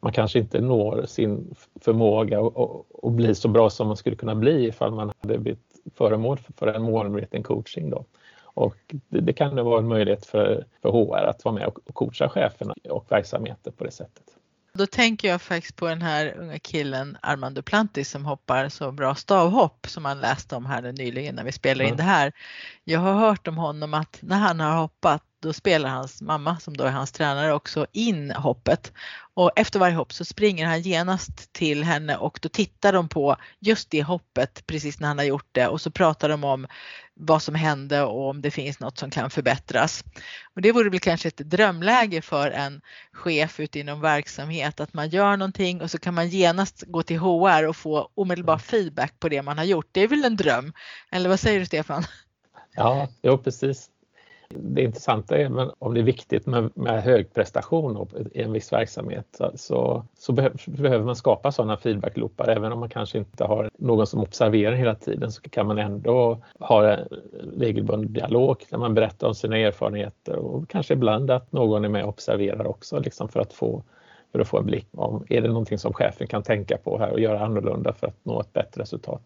man 0.00 0.12
kanske 0.12 0.38
inte 0.38 0.60
når 0.60 1.04
sin 1.06 1.54
förmåga 1.80 2.40
och, 2.40 3.12
bli 3.12 3.34
så 3.34 3.48
bra 3.48 3.70
som 3.70 3.86
man 3.86 3.96
skulle 3.96 4.16
kunna 4.16 4.34
bli 4.34 4.66
ifall 4.66 4.92
man 4.92 5.12
hade 5.20 5.38
blivit 5.38 5.60
föremål 5.94 6.38
för, 6.38 6.52
för 6.52 6.66
en 6.66 6.82
målmedveten 6.82 7.42
coaching. 7.42 7.90
Då. 7.90 8.04
Och 8.42 8.76
det, 9.08 9.20
det 9.20 9.32
kan 9.32 9.64
vara 9.64 9.78
en 9.78 9.88
möjlighet 9.88 10.26
för, 10.26 10.64
för 10.82 10.90
HR 10.90 11.24
att 11.24 11.44
vara 11.44 11.54
med 11.54 11.66
och 11.66 11.78
coacha 11.94 12.28
cheferna 12.28 12.74
och 12.90 13.12
verksamheter 13.12 13.70
på 13.70 13.84
det 13.84 13.90
sättet. 13.90 14.24
Då 14.78 14.86
tänker 14.86 15.28
jag 15.28 15.42
faktiskt 15.42 15.76
på 15.76 15.86
den 15.86 16.02
här 16.02 16.34
unga 16.38 16.58
killen 16.58 17.16
Armand 17.22 17.54
Duplantis 17.54 18.10
som 18.10 18.24
hoppar 18.24 18.68
så 18.68 18.92
bra 18.92 19.14
stavhopp 19.14 19.86
som 19.88 20.02
man 20.02 20.20
läste 20.20 20.56
om 20.56 20.66
här 20.66 20.92
nyligen 20.92 21.34
när 21.34 21.44
vi 21.44 21.52
spelade 21.52 21.88
in 21.88 21.96
det 21.96 22.02
här. 22.02 22.32
Jag 22.84 23.00
har 23.00 23.14
hört 23.14 23.48
om 23.48 23.56
honom 23.56 23.94
att 23.94 24.18
när 24.20 24.38
han 24.38 24.60
har 24.60 24.76
hoppat 24.76 25.22
då 25.40 25.52
spelar 25.52 25.88
hans 25.88 26.22
mamma, 26.22 26.58
som 26.60 26.76
då 26.76 26.84
är 26.84 26.90
hans 26.90 27.12
tränare, 27.12 27.52
också 27.52 27.86
in 27.92 28.30
hoppet. 28.30 28.92
Och 29.34 29.50
efter 29.56 29.78
varje 29.78 29.94
hopp 29.94 30.12
så 30.12 30.24
springer 30.24 30.66
han 30.66 30.82
genast 30.82 31.52
till 31.52 31.84
henne 31.84 32.16
och 32.16 32.38
då 32.42 32.48
tittar 32.48 32.92
de 32.92 33.08
på 33.08 33.36
just 33.58 33.90
det 33.90 34.02
hoppet 34.02 34.66
precis 34.66 35.00
när 35.00 35.08
han 35.08 35.18
har 35.18 35.24
gjort 35.24 35.48
det 35.52 35.68
och 35.68 35.80
så 35.80 35.90
pratar 35.90 36.28
de 36.28 36.44
om 36.44 36.66
vad 37.18 37.42
som 37.42 37.54
hände 37.54 38.02
och 38.02 38.28
om 38.28 38.42
det 38.42 38.50
finns 38.50 38.80
något 38.80 38.98
som 38.98 39.10
kan 39.10 39.30
förbättras. 39.30 40.04
Och 40.54 40.62
det 40.62 40.72
vore 40.72 40.90
väl 40.90 41.00
kanske 41.00 41.28
ett 41.28 41.36
drömläge 41.36 42.22
för 42.22 42.50
en 42.50 42.80
chef 43.12 43.60
ute 43.60 43.78
inom 43.78 44.00
verksamhet 44.00 44.80
att 44.80 44.94
man 44.94 45.08
gör 45.08 45.36
någonting 45.36 45.82
och 45.82 45.90
så 45.90 45.98
kan 45.98 46.14
man 46.14 46.28
genast 46.28 46.84
gå 46.86 47.02
till 47.02 47.18
HR 47.18 47.66
och 47.66 47.76
få 47.76 48.10
omedelbar 48.14 48.58
feedback 48.58 49.20
på 49.20 49.28
det 49.28 49.42
man 49.42 49.58
har 49.58 49.64
gjort. 49.64 49.88
Det 49.92 50.00
är 50.00 50.08
väl 50.08 50.24
en 50.24 50.36
dröm? 50.36 50.72
Eller 51.10 51.28
vad 51.28 51.40
säger 51.40 51.60
du 51.60 51.66
Stefan? 51.66 52.04
Ja, 52.74 53.08
jo 53.22 53.38
precis. 53.38 53.90
Det 54.54 54.82
intressanta 54.82 55.36
är 55.38 55.48
men 55.48 55.70
om 55.78 55.94
det 55.94 56.00
är 56.00 56.04
viktigt 56.04 56.46
med, 56.46 56.70
med 56.74 57.02
hög 57.02 57.34
prestation 57.34 58.08
i 58.32 58.42
en 58.42 58.52
viss 58.52 58.72
verksamhet 58.72 59.40
så, 59.54 60.06
så 60.18 60.32
behöver 60.66 61.04
man 61.04 61.16
skapa 61.16 61.52
sådana 61.52 61.76
feedbackloopar. 61.76 62.48
Även 62.48 62.72
om 62.72 62.80
man 62.80 62.88
kanske 62.88 63.18
inte 63.18 63.44
har 63.44 63.70
någon 63.78 64.06
som 64.06 64.20
observerar 64.20 64.74
hela 64.74 64.94
tiden 64.94 65.32
så 65.32 65.42
kan 65.42 65.66
man 65.66 65.78
ändå 65.78 66.38
ha 66.58 66.90
en 66.92 67.08
regelbunden 67.58 68.12
dialog 68.12 68.64
där 68.70 68.78
man 68.78 68.94
berättar 68.94 69.26
om 69.26 69.34
sina 69.34 69.58
erfarenheter 69.58 70.36
och 70.36 70.68
kanske 70.68 70.94
ibland 70.94 71.30
att 71.30 71.52
någon 71.52 71.84
är 71.84 71.88
med 71.88 72.02
och 72.02 72.08
observerar 72.08 72.66
också 72.66 72.98
liksom 72.98 73.28
för 73.28 73.40
att 73.40 73.52
få 73.52 73.82
för 74.32 74.38
att 74.38 74.48
få 74.48 74.58
en 74.58 74.66
blick 74.66 74.88
om 74.92 75.24
är 75.28 75.40
det 75.40 75.48
någonting 75.48 75.78
som 75.78 75.92
chefen 75.92 76.26
kan 76.26 76.42
tänka 76.42 76.78
på 76.78 76.98
här 76.98 77.12
och 77.12 77.20
göra 77.20 77.40
annorlunda 77.40 77.92
för 77.92 78.06
att 78.06 78.24
nå 78.24 78.40
ett 78.40 78.52
bättre 78.52 78.82
resultat. 78.82 79.22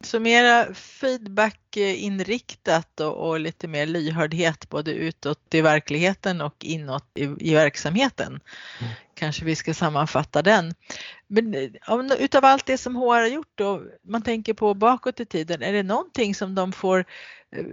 Så 0.00 0.20
mera 0.20 0.74
feedbackinriktat 0.74 3.00
och, 3.00 3.28
och, 3.28 3.40
lite 3.40 3.68
mer 3.68 3.86
lyhördhet 3.86 4.68
både 4.68 4.92
utåt 4.92 5.54
i 5.54 5.60
verkligheten 5.60 6.40
och 6.40 6.64
inåt 6.64 7.10
i, 7.14 7.34
i 7.38 7.54
verksamheten. 7.54 8.28
Mm. 8.28 8.42
Kanske 9.14 9.44
vi 9.44 9.56
ska 9.56 9.74
sammanfatta 9.74 10.42
den. 10.42 10.74
Men 11.26 11.54
utav 12.18 12.44
allt 12.44 12.66
det 12.66 12.78
som 12.78 12.96
HR 12.96 13.00
har 13.00 13.26
gjort 13.26 13.52
då, 13.54 13.82
man 14.02 14.22
tänker 14.22 14.54
på 14.54 14.74
bakåt 14.74 15.20
i 15.20 15.26
tiden, 15.26 15.62
är 15.62 15.72
det 15.72 15.82
någonting 15.82 16.34
som 16.34 16.54
de 16.54 16.72
får 16.72 17.04
eh, 17.56 17.64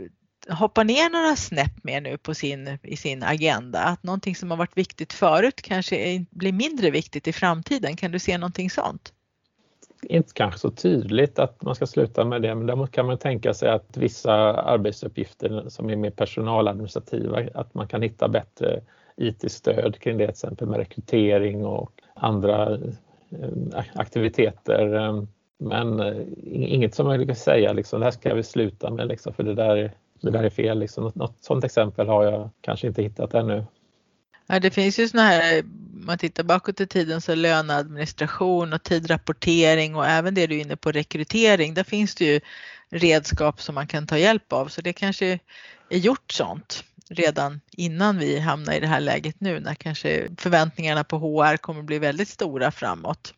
hoppa 0.56 0.84
ner 0.84 1.10
några 1.10 1.36
snäpp 1.36 1.84
med 1.84 2.03
nu 2.03 2.18
på 2.18 2.34
sin, 2.34 2.80
i 2.84 2.98
sin 2.98 3.24
agenda? 3.24 3.80
Att 3.80 4.03
någonting 4.03 4.36
som 4.36 4.51
har 4.51 4.58
varit 4.58 4.77
viktigt 4.77 5.13
förut 5.13 5.62
kanske 5.62 5.96
är, 5.96 6.25
blir 6.30 6.53
mindre 6.53 6.89
viktigt 6.89 7.27
i 7.27 7.34
framtiden? 7.34 7.96
Kan 7.96 8.12
du 8.12 8.20
se 8.20 8.38
någonting 8.38 8.70
sånt? 8.70 9.13
Inte 10.05 10.33
kanske 10.33 10.60
så 10.60 10.72
tydligt 10.72 11.39
att 11.39 11.62
man 11.62 11.75
ska 11.75 11.86
sluta 11.86 12.25
med 12.25 12.41
det 12.41 12.55
men 12.55 12.67
däremot 12.67 12.91
kan 12.91 13.05
man 13.05 13.17
tänka 13.17 13.53
sig 13.53 13.69
att 13.69 13.98
vissa 13.98 14.33
arbetsuppgifter 14.53 15.65
som 15.67 15.89
är 15.89 15.95
mer 15.95 16.10
personaladministrativa, 16.10 17.39
att 17.53 17.74
man 17.74 17.88
kan 17.88 18.01
hitta 18.01 18.27
bättre 18.27 18.81
IT-stöd 19.17 20.00
kring 20.00 20.17
det, 20.17 20.24
till 20.24 20.29
exempel 20.29 20.67
med 20.67 20.77
rekrytering 20.77 21.65
och 21.65 21.91
andra 22.13 22.74
eh, 22.74 23.83
aktiviteter. 23.93 24.93
Ehm, 24.93 25.27
men 25.57 26.00
eh, 26.00 26.25
inget 26.51 26.95
som 26.95 27.10
jag 27.10 27.27
kan 27.27 27.36
säga 27.36 27.74
liksom, 27.74 28.00
det 28.00 28.05
här 28.05 28.12
ska 28.12 28.33
vi 28.33 28.43
sluta 28.43 28.89
med 28.89 29.07
liksom, 29.07 29.33
för 29.33 29.43
det 29.43 29.53
där, 29.53 29.91
det 30.22 30.31
där 30.31 30.43
är 30.43 30.50
fel. 30.50 30.79
Liksom. 30.79 31.12
Något 31.15 31.36
sådant 31.39 31.63
exempel 31.63 32.07
har 32.07 32.24
jag 32.24 32.50
kanske 32.62 32.88
inte 32.88 33.03
hittat 33.03 33.33
ännu. 33.33 33.63
Ja, 34.47 34.59
det 34.59 34.71
finns 34.71 35.00
ju 35.00 35.07
sådana 35.07 35.27
här, 35.27 35.63
man 35.93 36.17
tittar 36.17 36.43
bakåt 36.43 36.81
i 36.81 36.88
tiden 36.88 37.21
så 37.21 37.35
löneadministration 37.35 38.73
och 38.73 38.83
tidrapportering 38.83 39.95
och 39.95 40.05
även 40.07 40.33
det 40.33 40.47
du 40.47 40.55
är 40.55 40.62
inne 40.62 40.75
på 40.75 40.91
rekrytering. 40.91 41.73
Där 41.73 41.83
finns 41.83 42.15
det 42.15 42.25
ju 42.25 42.39
redskap 42.89 43.62
som 43.62 43.75
man 43.75 43.88
kan 43.88 44.07
ta 44.07 44.17
hjälp 44.17 44.53
av 44.53 44.67
så 44.67 44.81
det 44.81 44.93
kanske 44.93 45.39
är 45.89 45.97
gjort 45.97 46.31
sånt 46.31 46.83
redan 47.09 47.62
innan 47.71 48.17
vi 48.19 48.39
hamnar 48.39 48.73
i 48.73 48.79
det 48.79 48.88
här 48.88 49.00
läget 49.00 49.35
nu 49.39 49.59
när 49.59 49.73
kanske 49.73 50.27
förväntningarna 50.38 51.03
på 51.03 51.17
HR 51.17 51.57
kommer 51.57 51.81
bli 51.81 52.00
väldigt 52.00 52.27
stora 52.27 52.71
framåt. 52.71 53.33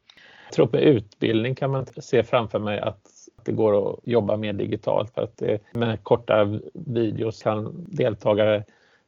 Jag 0.46 0.54
tror 0.54 0.70
med 0.72 0.82
utbildning 0.82 1.56
kan 1.56 1.72
man 1.72 1.86
se 1.98 2.24
framför 2.24 2.60
mig 2.60 2.80
att 2.80 3.00
det 3.44 3.52
går 3.52 3.92
att 3.92 4.00
jobba 4.04 4.38
mer 4.38 4.54
digitalt 4.54 5.14
för 5.14 5.22
att 5.22 5.38
det, 5.38 5.60
med 5.74 6.04
korta 6.04 6.60
videos 6.74 7.44
kan 7.44 7.86
deltagare 7.88 8.64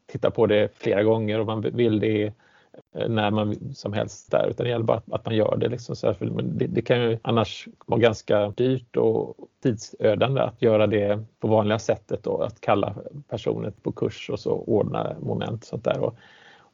titta 0.08 0.32
på 0.32 0.46
det 0.46 0.70
flera 0.78 1.04
gånger 1.04 1.40
och 1.40 1.46
man 1.46 1.62
vill 1.62 2.00
det 2.00 2.26
eh, 2.96 3.10
när 3.10 3.32
man 3.32 3.74
som 3.74 3.94
helst 3.94 4.32
där 4.32 4.48
utan 4.50 4.64
det 4.64 4.70
gäller 4.70 4.86
bara 4.86 5.02
att 5.12 5.26
man 5.26 5.36
gör 5.36 5.58
det. 5.58 5.70
Liksom 5.70 5.96
så 5.96 6.08
här, 6.08 6.18
det, 6.44 6.68
det, 6.68 6.82
kan 6.82 7.02
ju 7.02 7.20
annars 7.22 7.68
vara 7.86 8.00
ganska 8.00 8.50
dyrt 8.50 8.96
och 8.96 9.36
tidsödande 9.64 10.42
att 10.42 10.62
göra 10.62 10.88
det 10.88 11.24
på 11.40 11.48
vanliga 11.48 11.80
sättet 11.80 12.24
då, 12.24 12.42
att 12.42 12.62
kalla 12.62 12.96
personer 13.30 13.72
på 13.82 13.92
kurs 13.92 14.30
och 14.30 14.40
så 14.40 14.52
ordna 14.52 15.16
moment 15.20 15.62
och 15.62 15.68
sånt 15.68 15.84
där. 15.84 16.00
Och, 16.00 16.16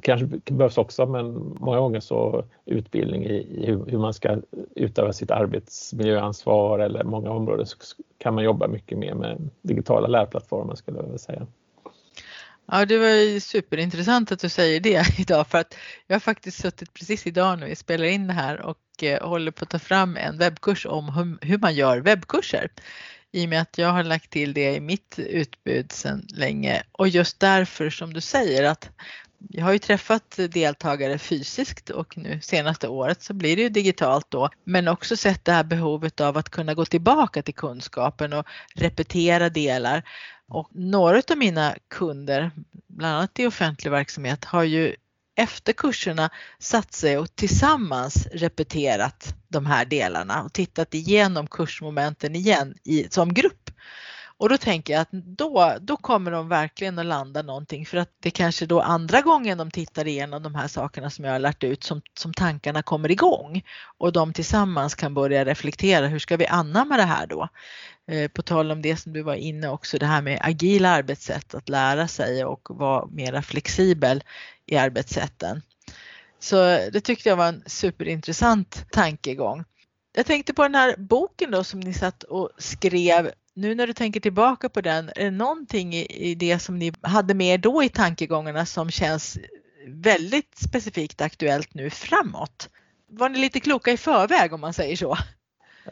kanske 0.04 0.54
behövs 0.54 0.78
också 0.78 1.06
men 1.06 1.56
många 1.60 1.80
gånger 1.80 2.00
så 2.00 2.44
utbildning 2.66 3.26
i, 3.26 3.34
i 3.34 3.66
hur, 3.66 3.86
hur, 3.86 3.98
man 3.98 4.14
ska 4.14 4.38
utöva 4.76 5.14
sitt 5.14 5.32
arbetsmiljöansvar 5.32 6.80
eller 6.80 7.04
många 7.04 7.32
områden 7.32 7.66
så 7.66 7.78
kan 8.18 8.36
man 8.36 8.44
jobba 8.44 8.68
mycket 8.68 8.98
mer 8.98 9.14
med 9.14 9.50
digitala 9.62 10.08
lärplattformar 10.08 10.76
skulle 10.76 10.98
jag 10.98 11.04
vilja 11.04 11.18
säga. 11.18 11.48
Ja, 12.68 12.86
det 12.86 12.98
var 12.98 13.08
ju 13.08 13.40
superintressant 13.40 14.32
att 14.32 14.40
du 14.40 14.50
säger 14.50 14.80
det 14.80 15.06
idag 15.20 15.48
för 15.48 15.58
att 15.58 15.76
jag 16.08 16.16
har 16.16 16.20
faktiskt 16.20 16.62
suttit 16.62 16.94
precis 16.94 17.28
idag 17.28 17.60
när 17.60 17.68
vi 17.68 17.76
spelar 17.76 18.06
in 18.06 18.28
det 18.28 18.34
här 18.34 18.62
och 18.62 19.04
eh, 19.04 19.30
håller 19.30 19.52
på 19.52 19.64
att 19.64 19.70
ta 19.70 19.80
fram 19.80 20.18
en 20.18 20.38
webbkurs 20.38 20.86
om 20.86 21.38
hur 21.42 21.58
man 21.58 21.76
gör 21.76 21.98
webbkurser. 21.98 22.68
I 23.32 23.46
och 23.46 23.50
med 23.50 23.62
att 23.62 23.78
jag 23.78 23.90
har 23.90 24.04
lagt 24.04 24.30
till 24.30 24.54
det 24.54 24.76
i 24.76 24.80
mitt 24.80 25.20
utbud 25.20 25.92
sedan 25.92 26.28
länge 26.30 26.84
och 26.92 27.08
just 27.08 27.40
därför 27.40 27.90
som 27.90 28.14
du 28.14 28.22
säger 28.22 28.64
att 28.64 28.90
jag 29.50 29.66
har 29.66 29.74
ju 29.74 29.80
träffat 29.80 30.40
deltagare 30.50 31.18
fysiskt 31.18 31.90
och 31.90 32.18
nu 32.18 32.40
senaste 32.42 32.88
året 32.88 33.24
så 33.24 33.34
blir 33.34 33.56
det 33.56 33.62
ju 33.62 33.70
digitalt 33.70 34.26
då, 34.30 34.50
men 34.64 34.88
också 34.88 35.18
sett 35.18 35.46
det 35.46 35.52
här 35.52 35.64
behovet 35.64 36.22
av 36.22 36.38
att 36.38 36.50
kunna 36.50 36.74
gå 36.74 36.86
tillbaka 36.86 37.42
till 37.42 37.54
kunskapen 37.54 38.34
och 38.34 38.48
repetera 38.76 39.50
delar. 39.50 40.04
Och 40.54 40.70
några 40.72 41.22
av 41.32 41.38
mina 41.38 41.76
kunder, 41.88 42.52
bland 42.88 43.16
annat 43.18 43.40
i 43.40 43.46
offentlig 43.48 43.92
verksamhet, 43.92 44.46
har 44.46 44.64
ju 44.64 44.96
efter 45.36 45.74
kurserna 45.74 46.30
satt 46.60 46.94
sig 46.94 47.18
och 47.18 47.36
tillsammans 47.36 48.28
repeterat 48.32 49.36
de 49.48 49.66
här 49.66 49.86
delarna 49.86 50.44
och 50.44 50.54
tittat 50.54 50.94
igenom 50.94 51.48
kursmomenten 51.48 52.36
igen 52.36 52.76
i, 52.84 53.08
som 53.10 53.34
grupp. 53.34 53.63
Och 54.38 54.50
då 54.50 54.58
tänker 54.58 54.94
jag 54.94 55.02
att 55.02 55.12
då, 55.12 55.78
då 55.82 55.98
kommer 55.98 56.32
de 56.32 56.50
verkligen 56.50 57.00
att 57.00 57.06
landa 57.06 57.42
någonting 57.42 57.86
för 57.86 57.98
att 57.98 58.10
det 58.20 58.32
kanske 58.32 58.66
då 58.66 58.82
andra 58.82 59.22
gången 59.22 59.58
de 59.58 59.72
tittar 59.72 60.08
igenom 60.08 60.44
de 60.44 60.56
här 60.56 60.68
sakerna 60.68 61.10
som 61.10 61.26
jag 61.26 61.32
har 61.32 61.40
lärt 61.40 61.64
ut 61.64 61.84
som, 61.84 62.02
som 62.18 62.34
tankarna 62.34 62.84
kommer 62.84 63.12
igång 63.12 63.64
och 63.98 64.14
de 64.14 64.34
tillsammans 64.34 64.96
kan 64.96 65.14
börja 65.14 65.46
reflektera 65.46 66.08
hur 66.08 66.20
ska 66.20 66.38
vi 66.38 66.48
anamma 66.48 66.98
det 66.98 67.04
här 67.04 67.28
då? 67.28 67.50
Eh, 68.08 68.28
på 68.28 68.42
tal 68.42 68.72
om 68.72 68.82
det 68.82 68.98
som 68.98 69.14
du 69.14 69.22
var 69.22 69.36
inne 69.36 69.70
också 69.70 69.98
det 69.98 70.06
här 70.06 70.22
med 70.22 70.40
agila 70.42 70.90
arbetssätt 70.90 71.54
att 71.54 71.70
lära 71.70 72.08
sig 72.08 72.46
och 72.46 72.68
vara 72.70 73.06
mera 73.06 73.42
flexibel 73.42 74.24
i 74.66 74.78
arbetssätten. 74.78 75.62
Så 76.40 76.56
det 76.94 77.02
tyckte 77.02 77.30
jag 77.30 77.36
var 77.36 77.48
en 77.48 77.64
superintressant 77.66 78.86
tankegång. 78.92 79.64
Jag 80.16 80.26
tänkte 80.26 80.54
på 80.54 80.64
den 80.64 80.76
här 80.76 80.96
boken 80.98 81.52
då 81.52 81.64
som 81.64 81.80
ni 81.80 81.94
satt 81.94 82.24
och 82.24 82.50
skrev 82.58 83.32
nu 83.56 83.76
när 83.76 83.88
du 83.88 83.94
tänker 83.94 84.20
tillbaka 84.20 84.70
på 84.70 84.82
den, 84.82 85.10
är 85.16 85.24
det 85.24 85.32
någonting 85.32 85.94
i, 85.94 86.36
det 86.36 86.60
som 86.60 86.80
ni 86.80 86.94
hade 87.02 87.34
med 87.34 87.62
då 87.62 87.84
i 87.84 87.90
tankegångarna 87.90 88.66
som 88.66 88.90
känns 88.90 89.38
väldigt 89.88 90.58
specifikt 90.58 91.22
aktuellt 91.22 91.74
nu 91.74 91.90
framåt? 91.90 92.70
Var 93.08 93.30
ni 93.30 93.40
lite 93.40 93.60
kloka 93.60 93.92
i 93.92 93.98
förväg 93.98 94.54
om 94.54 94.62
man 94.62 94.74
säger 94.74 94.96
så? 94.96 95.18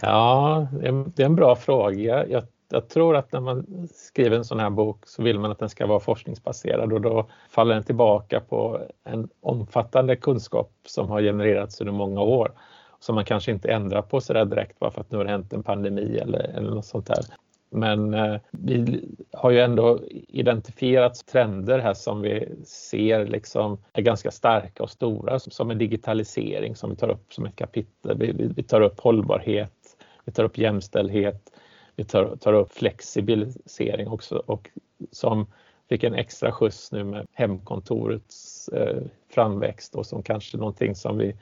Ja, 0.02 0.68
det 1.16 1.22
är 1.22 1.26
en 1.26 1.36
bra 1.36 1.56
fråga. 1.56 2.28
Jag, 2.28 2.44
jag 2.70 2.90
tror 2.90 3.16
att 3.16 3.32
när 3.32 3.40
man 3.40 3.88
skriver 3.94 4.38
en 4.38 4.46
sån 4.46 4.60
här 4.60 4.70
bok 4.70 5.08
så 5.08 5.24
vill 5.24 5.40
man 5.40 5.52
att 5.52 5.60
den 5.60 5.70
ska 5.70 5.88
vara 5.88 6.00
forskningsbaserad 6.00 6.94
och 6.94 7.02
då 7.02 7.30
faller 7.50 7.74
den 7.74 7.84
tillbaka 7.84 8.40
på 8.40 8.82
en 9.04 9.30
omfattande 9.42 10.16
kunskap 10.16 10.72
som 10.88 11.10
har 11.10 11.22
genererats 11.22 11.82
under 11.82 11.94
många 11.94 12.22
år 12.22 12.52
som 13.00 13.16
man 13.16 13.26
kanske 13.26 13.52
inte 13.52 13.72
ändrar 13.72 14.02
på 14.02 14.22
så 14.22 14.34
där 14.34 14.46
direkt 14.46 14.80
bara 14.80 14.92
för 14.92 15.02
att 15.02 15.12
nu 15.12 15.18
har 15.18 15.26
det 15.26 15.32
hänt 15.32 15.54
en 15.54 15.64
pandemi 15.64 16.18
eller, 16.18 16.40
eller 16.40 16.72
något 16.72 16.86
sånt 16.86 17.08
där. 17.08 17.26
Men 17.74 18.14
eh, 18.14 18.40
vi 18.52 19.04
har 19.32 19.52
ju 19.52 19.60
ändå 19.60 20.00
identifierat 20.28 21.26
trender 21.26 21.80
här 21.80 21.94
som 21.94 22.22
vi 22.22 22.50
ser 22.66 23.26
liksom 23.26 23.78
är 23.94 24.02
ganska 24.02 24.32
starka 24.32 24.84
och 24.84 24.90
stora 24.90 25.40
som 25.40 25.72
en 25.72 25.78
digitalisering 25.78 26.76
som 26.76 26.90
vi 26.90 26.96
tar 26.96 27.10
upp 27.10 27.34
som 27.34 27.46
ett 27.46 27.56
kapitel. 27.56 28.18
Vi, 28.18 28.32
vi, 28.32 28.48
vi 28.48 28.64
tar 28.64 28.82
upp 28.82 29.00
hållbarhet, 29.00 29.98
vi 30.26 30.32
tar 30.32 30.44
upp 30.44 30.58
jämställdhet, 30.58 31.52
vi 31.96 32.04
tar, 32.04 32.36
tar 32.36 32.54
upp 32.54 32.72
flexibilisering 32.74 34.08
också 34.08 34.44
och 34.46 34.70
som 35.12 35.48
fick 35.90 36.04
en 36.04 36.14
extra 36.14 36.52
skjuts 36.52 36.92
nu 36.92 37.04
med 37.04 37.28
hemkontorets 37.34 38.68
eh, 38.68 39.04
framväxt 39.30 39.96
och 39.96 40.06
som 40.06 40.24
kanske 40.24 40.58
någonting 40.58 40.96
som 40.96 41.18
vi 41.18 41.36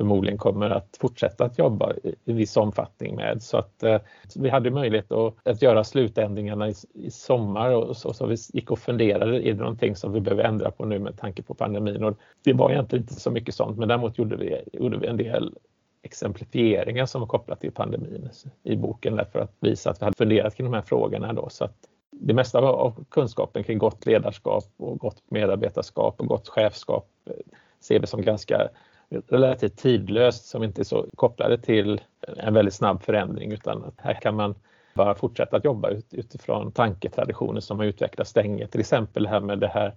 förmodligen 0.00 0.38
kommer 0.38 0.70
att 0.70 0.96
fortsätta 1.00 1.44
att 1.44 1.58
jobba 1.58 1.92
i 2.24 2.32
viss 2.32 2.56
omfattning 2.56 3.16
med. 3.16 3.42
Så 3.42 3.56
att 3.56 3.82
eh, 3.82 4.00
vi 4.36 4.48
hade 4.48 4.70
möjlighet 4.70 5.12
att, 5.12 5.34
att 5.44 5.62
göra 5.62 5.84
slutändringarna 5.84 6.68
i, 6.68 6.74
i 6.94 7.10
sommar 7.10 7.70
och 7.70 7.96
så, 7.96 8.12
så 8.12 8.26
vi 8.26 8.36
gick 8.52 8.70
och 8.70 8.78
funderade, 8.78 9.48
är 9.48 9.52
det 9.52 9.60
någonting 9.60 9.96
som 9.96 10.12
vi 10.12 10.20
behöver 10.20 10.44
ändra 10.44 10.70
på 10.70 10.84
nu 10.84 10.98
med 10.98 11.18
tanke 11.18 11.42
på 11.42 11.54
pandemin? 11.54 12.04
Och 12.04 12.16
det 12.44 12.52
var 12.52 12.70
egentligen 12.70 13.02
inte 13.02 13.14
så 13.14 13.30
mycket 13.30 13.54
sånt, 13.54 13.78
men 13.78 13.88
däremot 13.88 14.18
gjorde 14.18 14.36
vi, 14.36 14.62
gjorde 14.72 14.98
vi 14.98 15.06
en 15.06 15.16
del 15.16 15.54
exemplifieringar 16.02 17.06
som 17.06 17.20
var 17.20 17.28
kopplat 17.28 17.60
till 17.60 17.72
pandemin 17.72 18.28
i 18.62 18.76
boken 18.76 19.20
för 19.32 19.38
att 19.38 19.56
visa 19.60 19.90
att 19.90 20.00
vi 20.02 20.04
hade 20.04 20.16
funderat 20.16 20.56
kring 20.56 20.66
de 20.66 20.74
här 20.74 20.82
frågorna. 20.82 21.32
Då, 21.32 21.48
så 21.48 21.64
att 21.64 21.76
det 22.10 22.34
mesta 22.34 22.58
av 22.58 23.04
kunskapen 23.08 23.64
kring 23.64 23.78
gott 23.78 24.06
ledarskap 24.06 24.64
och 24.76 24.98
gott 24.98 25.22
medarbetarskap 25.30 26.20
och 26.20 26.26
gott 26.26 26.48
chefskap 26.48 27.08
eh, 27.26 27.34
ser 27.80 28.00
vi 28.00 28.06
som 28.06 28.22
ganska 28.22 28.68
relativt 29.10 29.76
tidlöst 29.76 30.44
som 30.44 30.62
inte 30.62 30.82
är 30.82 30.84
så 30.84 31.06
kopplade 31.16 31.58
till 31.58 32.00
en 32.36 32.54
väldigt 32.54 32.74
snabb 32.74 33.02
förändring 33.02 33.52
utan 33.52 33.92
här 33.96 34.14
kan 34.14 34.34
man 34.36 34.54
bara 34.94 35.14
fortsätta 35.14 35.56
att 35.56 35.64
jobba 35.64 35.90
utifrån 36.10 36.72
tanketraditioner 36.72 37.60
som 37.60 37.78
har 37.78 37.86
utvecklats 37.86 38.36
länge. 38.36 38.66
Till 38.66 38.80
exempel 38.80 39.22
det 39.22 39.28
här 39.28 39.40
med 39.40 39.58
det 39.58 39.68
här 39.68 39.94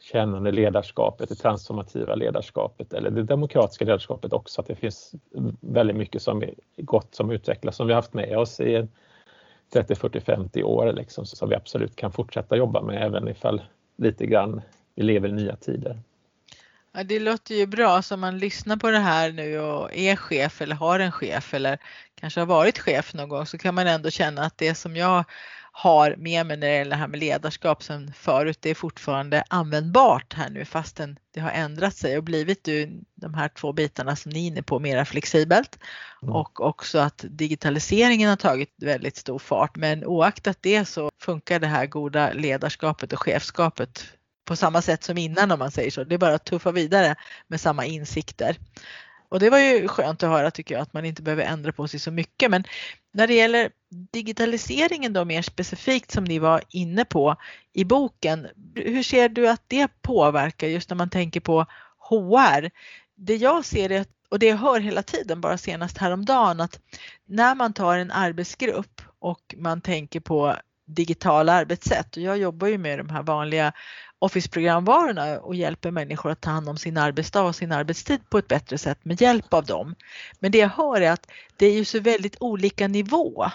kännande 0.00 0.52
ledarskapet, 0.52 1.28
det 1.28 1.34
transformativa 1.34 2.14
ledarskapet 2.14 2.92
eller 2.92 3.10
det 3.10 3.22
demokratiska 3.22 3.84
ledarskapet 3.84 4.32
också. 4.32 4.60
Att 4.60 4.66
det 4.66 4.74
finns 4.74 5.14
väldigt 5.60 5.96
mycket 5.96 6.22
som 6.22 6.42
är 6.42 6.54
gott 6.76 7.14
som 7.14 7.30
utvecklas 7.30 7.76
som 7.76 7.86
vi 7.86 7.94
haft 7.94 8.14
med 8.14 8.38
oss 8.38 8.60
i 8.60 8.88
30, 9.72 9.94
40, 9.94 10.20
50 10.20 10.62
år 10.62 10.92
liksom, 10.92 11.26
som 11.26 11.48
vi 11.48 11.54
absolut 11.54 11.96
kan 11.96 12.12
fortsätta 12.12 12.56
jobba 12.56 12.82
med 12.82 13.02
även 13.02 13.28
ifall 13.28 13.62
lite 13.96 14.26
grann 14.26 14.62
vi 14.94 15.02
lever 15.02 15.28
i 15.28 15.32
nya 15.32 15.56
tider. 15.56 15.98
Ja, 16.92 17.04
det 17.04 17.18
låter 17.18 17.54
ju 17.54 17.66
bra. 17.66 18.02
Så 18.02 18.16
man 18.16 18.38
lyssnar 18.38 18.76
på 18.76 18.90
det 18.90 18.98
här 18.98 19.32
nu 19.32 19.58
och 19.58 19.94
är 19.94 20.16
chef 20.16 20.62
eller 20.62 20.76
har 20.76 21.00
en 21.00 21.12
chef 21.12 21.54
eller 21.54 21.78
kanske 22.14 22.40
har 22.40 22.46
varit 22.46 22.78
chef 22.78 23.14
någon 23.14 23.28
gång 23.28 23.46
så 23.46 23.58
kan 23.58 23.74
man 23.74 23.86
ändå 23.86 24.10
känna 24.10 24.42
att 24.42 24.58
det 24.58 24.74
som 24.74 24.96
jag 24.96 25.24
har 25.72 26.16
med 26.16 26.46
mig 26.46 26.56
när 26.56 26.66
det 26.66 26.74
gäller 26.74 26.90
det 26.90 26.96
här 26.96 27.08
med 27.08 27.20
ledarskap 27.20 27.82
sen 27.82 28.12
förut, 28.12 28.58
det 28.60 28.70
är 28.70 28.74
fortfarande 28.74 29.44
användbart 29.48 30.34
här 30.34 30.50
nu 30.50 30.64
fastän 30.64 31.18
det 31.34 31.40
har 31.40 31.50
ändrat 31.50 31.96
sig 31.96 32.16
och 32.16 32.24
blivit 32.24 32.68
de 33.14 33.34
här 33.34 33.48
två 33.48 33.72
bitarna 33.72 34.16
som 34.16 34.32
ni 34.32 34.42
är 34.42 34.46
inne 34.46 34.62
på 34.62 34.78
mera 34.78 35.04
flexibelt 35.04 35.78
mm. 36.22 36.34
och 36.34 36.60
också 36.60 36.98
att 36.98 37.24
digitaliseringen 37.28 38.28
har 38.28 38.36
tagit 38.36 38.74
väldigt 38.76 39.16
stor 39.16 39.38
fart. 39.38 39.76
Men 39.76 40.04
oaktat 40.04 40.58
det 40.60 40.84
så 40.84 41.10
funkar 41.22 41.58
det 41.58 41.66
här 41.66 41.86
goda 41.86 42.32
ledarskapet 42.32 43.12
och 43.12 43.22
chefskapet 43.22 44.04
på 44.44 44.56
samma 44.56 44.82
sätt 44.82 45.04
som 45.04 45.18
innan 45.18 45.50
om 45.50 45.58
man 45.58 45.70
säger 45.70 45.90
så. 45.90 46.04
Det 46.04 46.14
är 46.14 46.18
bara 46.18 46.34
att 46.34 46.44
tuffa 46.44 46.72
vidare 46.72 47.14
med 47.48 47.60
samma 47.60 47.84
insikter. 47.84 48.56
Och 49.28 49.40
det 49.40 49.50
var 49.50 49.58
ju 49.58 49.88
skönt 49.88 50.22
att 50.22 50.30
höra 50.30 50.50
tycker 50.50 50.74
jag 50.74 50.82
att 50.82 50.92
man 50.92 51.04
inte 51.04 51.22
behöver 51.22 51.44
ändra 51.44 51.72
på 51.72 51.88
sig 51.88 52.00
så 52.00 52.10
mycket. 52.10 52.50
Men 52.50 52.64
när 53.12 53.26
det 53.26 53.34
gäller 53.34 53.70
digitaliseringen 54.12 55.12
då 55.12 55.24
mer 55.24 55.42
specifikt 55.42 56.10
som 56.10 56.24
ni 56.24 56.38
var 56.38 56.62
inne 56.68 57.04
på 57.04 57.36
i 57.72 57.84
boken. 57.84 58.48
Hur 58.74 59.02
ser 59.02 59.28
du 59.28 59.48
att 59.48 59.62
det 59.68 59.88
påverkar 60.02 60.66
just 60.66 60.90
när 60.90 60.96
man 60.96 61.10
tänker 61.10 61.40
på 61.40 61.66
HR? 61.98 62.70
Det 63.16 63.36
jag 63.36 63.64
ser 63.64 63.92
är, 63.92 64.04
och 64.28 64.38
det 64.38 64.46
jag 64.46 64.56
hör 64.56 64.80
hela 64.80 65.02
tiden, 65.02 65.40
bara 65.40 65.58
senast 65.58 65.98
häromdagen, 65.98 66.60
att 66.60 66.80
när 67.26 67.54
man 67.54 67.72
tar 67.72 67.98
en 67.98 68.10
arbetsgrupp 68.10 69.02
och 69.18 69.54
man 69.58 69.80
tänker 69.80 70.20
på 70.20 70.56
digitala 70.86 71.52
arbetssätt 71.52 72.16
och 72.16 72.22
jag 72.22 72.38
jobbar 72.38 72.68
ju 72.68 72.78
med 72.78 72.98
de 72.98 73.10
här 73.10 73.22
vanliga 73.22 73.72
Office-programvarorna 74.22 75.38
och 75.38 75.54
hjälper 75.54 75.90
människor 75.90 76.30
att 76.30 76.40
ta 76.40 76.50
hand 76.50 76.68
om 76.68 76.76
sin 76.76 76.96
arbetsdag 76.96 77.42
och 77.42 77.56
sin 77.56 77.72
arbetstid 77.72 78.20
på 78.30 78.38
ett 78.38 78.48
bättre 78.48 78.78
sätt 78.78 78.98
med 79.02 79.20
hjälp 79.20 79.54
av 79.54 79.64
dem. 79.64 79.94
Men 80.38 80.52
det 80.52 80.58
jag 80.58 80.68
hör 80.68 81.00
är 81.00 81.10
att 81.10 81.30
det 81.56 81.66
är 81.66 81.72
ju 81.72 81.84
så 81.84 82.00
väldigt 82.00 82.36
olika 82.40 82.88
nivå 82.88 83.46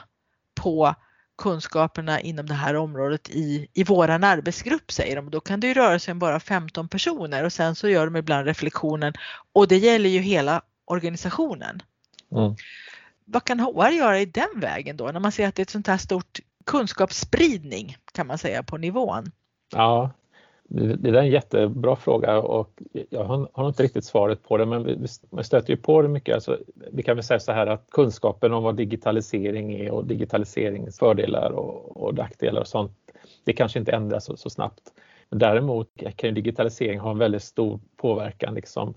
på 0.56 0.96
kunskaperna 1.38 2.20
inom 2.22 2.46
det 2.46 2.54
här 2.54 2.76
området 2.76 3.30
i, 3.30 3.68
i 3.74 3.84
våran 3.84 4.24
arbetsgrupp 4.24 4.92
säger 4.92 5.16
de. 5.16 5.30
Då 5.30 5.40
kan 5.40 5.60
det 5.60 5.68
ju 5.68 5.74
röra 5.74 6.00
sig 6.00 6.12
om 6.12 6.20
bara 6.20 6.40
15 6.40 6.88
personer 6.88 7.44
och 7.44 7.54
sen 7.54 7.76
så 7.76 7.90
gör 7.90 8.06
de 8.06 8.16
ibland 8.16 8.48
reflektionen 8.48 9.14
och 9.54 9.68
det 9.68 9.78
gäller 9.78 10.10
ju 10.10 10.20
hela 10.20 10.62
organisationen. 10.86 11.82
Mm. 12.32 12.56
Vad 13.26 13.44
kan 13.44 13.60
HR 13.60 13.90
göra 13.90 14.20
i 14.20 14.26
den 14.26 14.60
vägen 14.60 14.98
då 14.98 15.12
när 15.12 15.20
man 15.20 15.32
ser 15.32 15.48
att 15.48 15.56
det 15.56 15.60
är 15.60 15.66
ett 15.66 15.70
sånt 15.70 15.88
här 15.88 15.98
stort 15.98 16.40
kunskapsspridning 16.66 17.98
kan 18.12 18.28
man 18.28 18.38
säga 18.38 18.64
på 18.64 18.78
nivån? 18.78 19.32
Ja, 19.72 20.12
det 20.68 21.10
är 21.10 21.14
en 21.14 21.30
jättebra 21.30 21.96
fråga 21.96 22.40
och 22.40 22.82
jag 23.10 23.48
har 23.54 23.68
inte 23.68 23.84
riktigt 23.84 24.06
svaret 24.06 24.44
på 24.44 24.58
det 24.58 24.66
men 24.66 25.08
vi 25.32 25.44
stöter 25.44 25.70
ju 25.70 25.78
på 25.78 26.02
det 26.02 26.08
mycket. 26.08 26.36
Alltså, 26.36 26.58
vi 26.92 27.04
kan 27.04 27.16
väl 27.16 27.24
säga 27.24 27.40
så 27.40 27.52
här 27.52 27.68
att 27.68 27.90
kunskapen 27.92 28.54
om 28.54 28.64
vad 28.64 28.76
digitalisering 28.76 29.74
är 29.74 29.92
och 29.92 30.06
digitaliseringens 30.06 31.00
fördelar 31.00 31.52
och, 31.52 32.04
och 32.04 32.16
nackdelar 32.16 32.62
och 32.62 32.68
sånt, 32.68 32.92
det 33.44 33.54
kanske 33.54 33.80
inte 33.80 33.92
ändras 33.92 34.26
så, 34.26 34.38
så 34.38 34.50
snabbt. 34.50 34.82
Däremot 35.30 35.90
kan 36.16 36.34
digitalisering 36.34 37.00
ha 37.00 37.12
en 37.12 37.18
väldigt 37.18 37.44
stor 37.44 37.80
påverkan 37.98 38.54
liksom, 38.54 38.94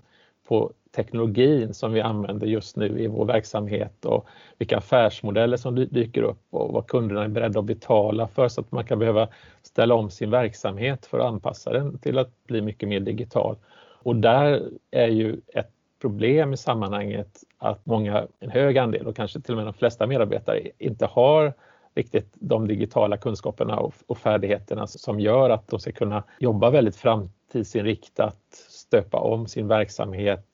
på 0.49 0.71
teknologin 0.95 1.73
som 1.73 1.93
vi 1.93 2.01
använder 2.01 2.47
just 2.47 2.75
nu 2.75 2.99
i 2.99 3.07
vår 3.07 3.25
verksamhet 3.25 4.05
och 4.05 4.27
vilka 4.57 4.77
affärsmodeller 4.77 5.57
som 5.57 5.75
dyker 5.75 6.21
upp 6.21 6.41
och 6.49 6.73
vad 6.73 6.87
kunderna 6.87 7.23
är 7.23 7.27
beredda 7.27 7.59
att 7.59 7.65
betala 7.65 8.27
för 8.27 8.47
så 8.47 8.61
att 8.61 8.71
man 8.71 8.85
kan 8.85 8.99
behöva 8.99 9.27
ställa 9.61 9.95
om 9.95 10.09
sin 10.09 10.31
verksamhet 10.31 11.05
för 11.05 11.19
att 11.19 11.25
anpassa 11.25 11.73
den 11.73 11.99
till 11.99 12.17
att 12.17 12.43
bli 12.47 12.61
mycket 12.61 12.89
mer 12.89 12.99
digital. 12.99 13.55
Och 14.03 14.15
där 14.15 14.63
är 14.91 15.07
ju 15.07 15.37
ett 15.53 15.69
problem 16.01 16.53
i 16.53 16.57
sammanhanget 16.57 17.43
att 17.57 17.85
många, 17.85 18.27
en 18.39 18.49
hög 18.49 18.77
andel 18.77 19.07
och 19.07 19.15
kanske 19.15 19.41
till 19.41 19.53
och 19.53 19.57
med 19.57 19.67
de 19.67 19.73
flesta 19.73 20.07
medarbetare 20.07 20.71
inte 20.77 21.05
har 21.05 21.53
riktigt 21.95 22.33
de 22.33 22.67
digitala 22.67 23.17
kunskaperna 23.17 23.79
och, 24.07 24.17
färdigheterna 24.17 24.87
som 24.87 25.19
gör 25.19 25.49
att 25.49 25.67
de 25.67 25.79
ska 25.79 25.91
kunna 25.91 26.23
jobba 26.39 26.69
väldigt 26.69 26.95
tidsinriktat 27.51 28.37
stöpa 28.69 29.17
om 29.17 29.47
sin 29.47 29.67
verksamhet 29.67 30.45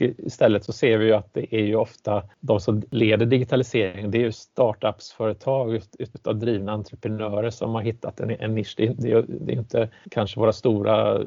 istället 0.00 0.64
så 0.64 0.72
ser 0.72 0.98
vi 0.98 1.06
ju 1.06 1.12
att 1.12 1.34
det 1.34 1.54
är 1.54 1.64
ju 1.64 1.76
ofta 1.76 2.22
de 2.40 2.60
som 2.60 2.82
leder 2.90 3.26
digitaliseringen, 3.26 4.10
det 4.10 4.18
är 4.18 4.22
ju 4.22 4.32
startupsföretag 4.32 5.80
utav 5.98 6.38
drivna 6.38 6.72
entreprenörer 6.72 7.50
som 7.50 7.74
har 7.74 7.82
hittat 7.82 8.20
en, 8.20 8.30
en 8.30 8.54
nisch. 8.54 8.74
Det 8.76 8.86
är, 8.86 8.94
det, 8.98 9.10
är, 9.10 9.24
det 9.28 9.52
är 9.52 9.56
inte 9.56 9.88
kanske 10.10 10.40
våra 10.40 10.52
stora 10.52 11.20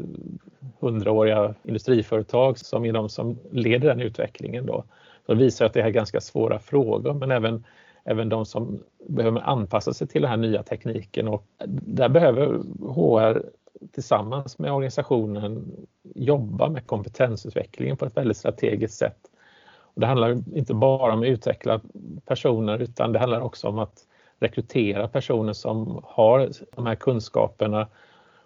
hundraåriga 0.80 1.54
industriföretag 1.64 2.60
som 2.60 2.86
är 2.86 2.94
de 2.94 3.10
som 3.10 3.40
leder 3.52 3.88
den 3.88 4.02
utvecklingen 4.02 4.66
då. 4.66 4.84
Så 5.26 5.34
det 5.34 5.40
visar 5.44 5.66
att 5.66 5.74
det 5.74 5.82
är 5.82 5.90
ganska 5.90 6.22
svåra 6.22 6.60
frågor 6.60 7.14
men 7.14 7.32
även 7.32 7.64
även 8.06 8.30
de 8.30 8.46
som 8.46 8.84
behöver 9.08 9.42
anpassa 9.42 9.94
sig 9.94 10.08
till 10.08 10.22
den 10.22 10.32
här 10.32 10.38
nya 10.38 10.64
tekniken 10.64 11.28
och 11.28 11.46
där 11.68 12.10
behöver 12.10 12.46
HR 12.94 13.44
tillsammans 13.92 14.60
med 14.60 14.74
organisationen 14.74 15.72
jobba 16.16 16.70
med 16.70 16.88
kompetensutvecklingen 16.88 17.98
på 17.98 18.06
ett 18.06 18.18
väldigt 18.18 18.38
strategiskt 18.38 18.98
sätt. 18.98 19.18
Och 19.94 20.02
det 20.02 20.08
handlar 20.08 20.58
inte 20.58 20.74
bara 20.74 21.14
om 21.14 21.20
att 21.20 21.28
utveckla 21.28 21.82
personer 22.26 22.80
utan 22.80 23.12
det 23.12 23.20
handlar 23.20 23.42
också 23.42 23.68
om 23.68 23.80
att 23.80 24.06
rekrytera 24.40 25.08
personer 25.08 25.54
som 25.54 26.02
har 26.04 26.50
de 26.76 26.86
här 26.86 26.96
kunskaperna 26.96 27.88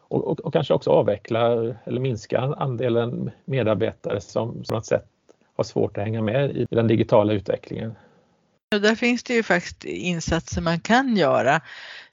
och, 0.07 0.27
och, 0.27 0.39
och 0.39 0.53
kanske 0.53 0.73
också 0.73 0.89
avveckla 0.89 1.51
eller 1.83 1.99
minska 1.99 2.39
andelen 2.39 3.31
medarbetare 3.45 4.21
som 4.21 4.63
på 4.63 4.73
något 4.73 4.85
sätt 4.85 5.05
har 5.55 5.63
svårt 5.63 5.97
att 5.97 6.03
hänga 6.03 6.21
med 6.21 6.57
i 6.57 6.67
den 6.69 6.87
digitala 6.87 7.33
utvecklingen. 7.33 7.95
Där 8.69 8.95
finns 8.95 9.23
det 9.23 9.33
ju 9.33 9.43
faktiskt 9.43 9.85
insatser 9.85 10.61
man 10.61 10.79
kan 10.79 11.15
göra 11.15 11.61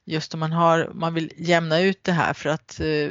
just 0.05 0.35
om 0.35 0.41
man, 0.41 0.53
har, 0.53 0.91
man 0.95 1.15
vill 1.15 1.33
jämna 1.37 1.81
ut 1.81 2.05
det 2.05 2.13
här 2.13 2.33
för 2.33 2.49
att 2.49 2.81
eh, 2.81 3.11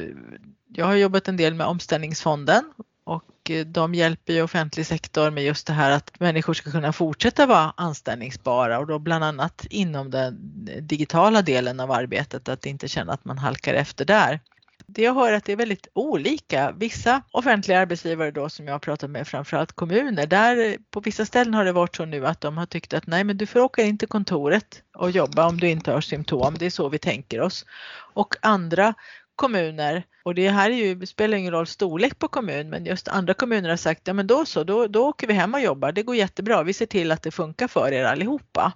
jag 0.74 0.86
har 0.86 0.94
jobbat 0.94 1.28
en 1.28 1.36
del 1.36 1.54
med 1.54 1.66
omställningsfonden 1.66 2.64
och 3.04 3.50
eh, 3.50 3.66
de 3.66 3.94
hjälper 3.94 4.32
ju 4.32 4.42
offentlig 4.42 4.86
sektor 4.86 5.30
med 5.30 5.44
just 5.44 5.66
det 5.66 5.72
här 5.72 5.90
att 5.90 6.20
människor 6.20 6.54
ska 6.54 6.70
kunna 6.70 6.92
fortsätta 6.92 7.46
vara 7.46 7.72
anställningsbara 7.76 8.78
och 8.78 8.86
då 8.86 8.98
bland 8.98 9.24
annat 9.24 9.66
inom 9.70 10.10
den 10.10 10.36
digitala 10.82 11.42
delen 11.42 11.80
av 11.80 11.90
arbetet 11.90 12.48
att 12.48 12.66
inte 12.66 12.88
känna 12.88 13.12
att 13.12 13.24
man 13.24 13.38
halkar 13.38 13.74
efter 13.74 14.04
där. 14.04 14.40
Det 14.86 15.02
jag 15.02 15.14
hör 15.14 15.32
att 15.32 15.44
det 15.44 15.52
är 15.52 15.56
väldigt 15.56 15.88
olika. 15.92 16.72
Vissa 16.72 17.22
offentliga 17.30 17.78
arbetsgivare 17.78 18.30
då 18.30 18.48
som 18.48 18.66
jag 18.66 18.74
har 18.74 18.78
pratat 18.78 19.10
med, 19.10 19.28
framförallt 19.28 19.72
kommuner, 19.72 20.26
där 20.26 20.76
på 20.90 21.00
vissa 21.00 21.26
ställen 21.26 21.54
har 21.54 21.64
det 21.64 21.72
varit 21.72 21.96
så 21.96 22.04
nu 22.04 22.26
att 22.26 22.40
de 22.40 22.58
har 22.58 22.66
tyckt 22.66 22.94
att 22.94 23.06
nej 23.06 23.24
men 23.24 23.36
du 23.36 23.46
får 23.46 23.60
åka 23.60 23.82
in 23.82 23.98
till 23.98 24.08
kontoret 24.08 24.82
och 24.96 25.10
jobba 25.10 25.48
om 25.48 25.56
du 25.60 25.68
inte 25.68 25.92
har 25.92 26.00
symptom. 26.00 26.54
Det 26.58 26.66
är 26.66 26.70
så 26.70 26.88
vi 26.88 26.98
tänker 26.98 27.40
oss. 27.40 27.66
Och 28.14 28.34
andra 28.42 28.94
kommuner, 29.36 30.02
och 30.22 30.34
det 30.34 30.48
här 30.48 30.70
är 30.70 30.74
ju, 30.74 30.94
det 30.94 31.06
spelar 31.06 31.38
ingen 31.38 31.52
roll 31.52 31.66
storlek 31.66 32.18
på 32.18 32.28
kommun, 32.28 32.70
men 32.70 32.86
just 32.86 33.08
andra 33.08 33.34
kommuner 33.34 33.68
har 33.68 33.76
sagt, 33.76 34.02
ja 34.04 34.12
men 34.12 34.26
då 34.26 34.44
så, 34.44 34.64
då, 34.64 34.86
då 34.86 35.06
åker 35.06 35.26
vi 35.26 35.32
hem 35.32 35.54
och 35.54 35.60
jobbar, 35.60 35.92
det 35.92 36.02
går 36.02 36.16
jättebra, 36.16 36.62
vi 36.62 36.72
ser 36.72 36.86
till 36.86 37.12
att 37.12 37.22
det 37.22 37.30
funkar 37.30 37.68
för 37.68 37.92
er 37.92 38.04
allihopa. 38.04 38.72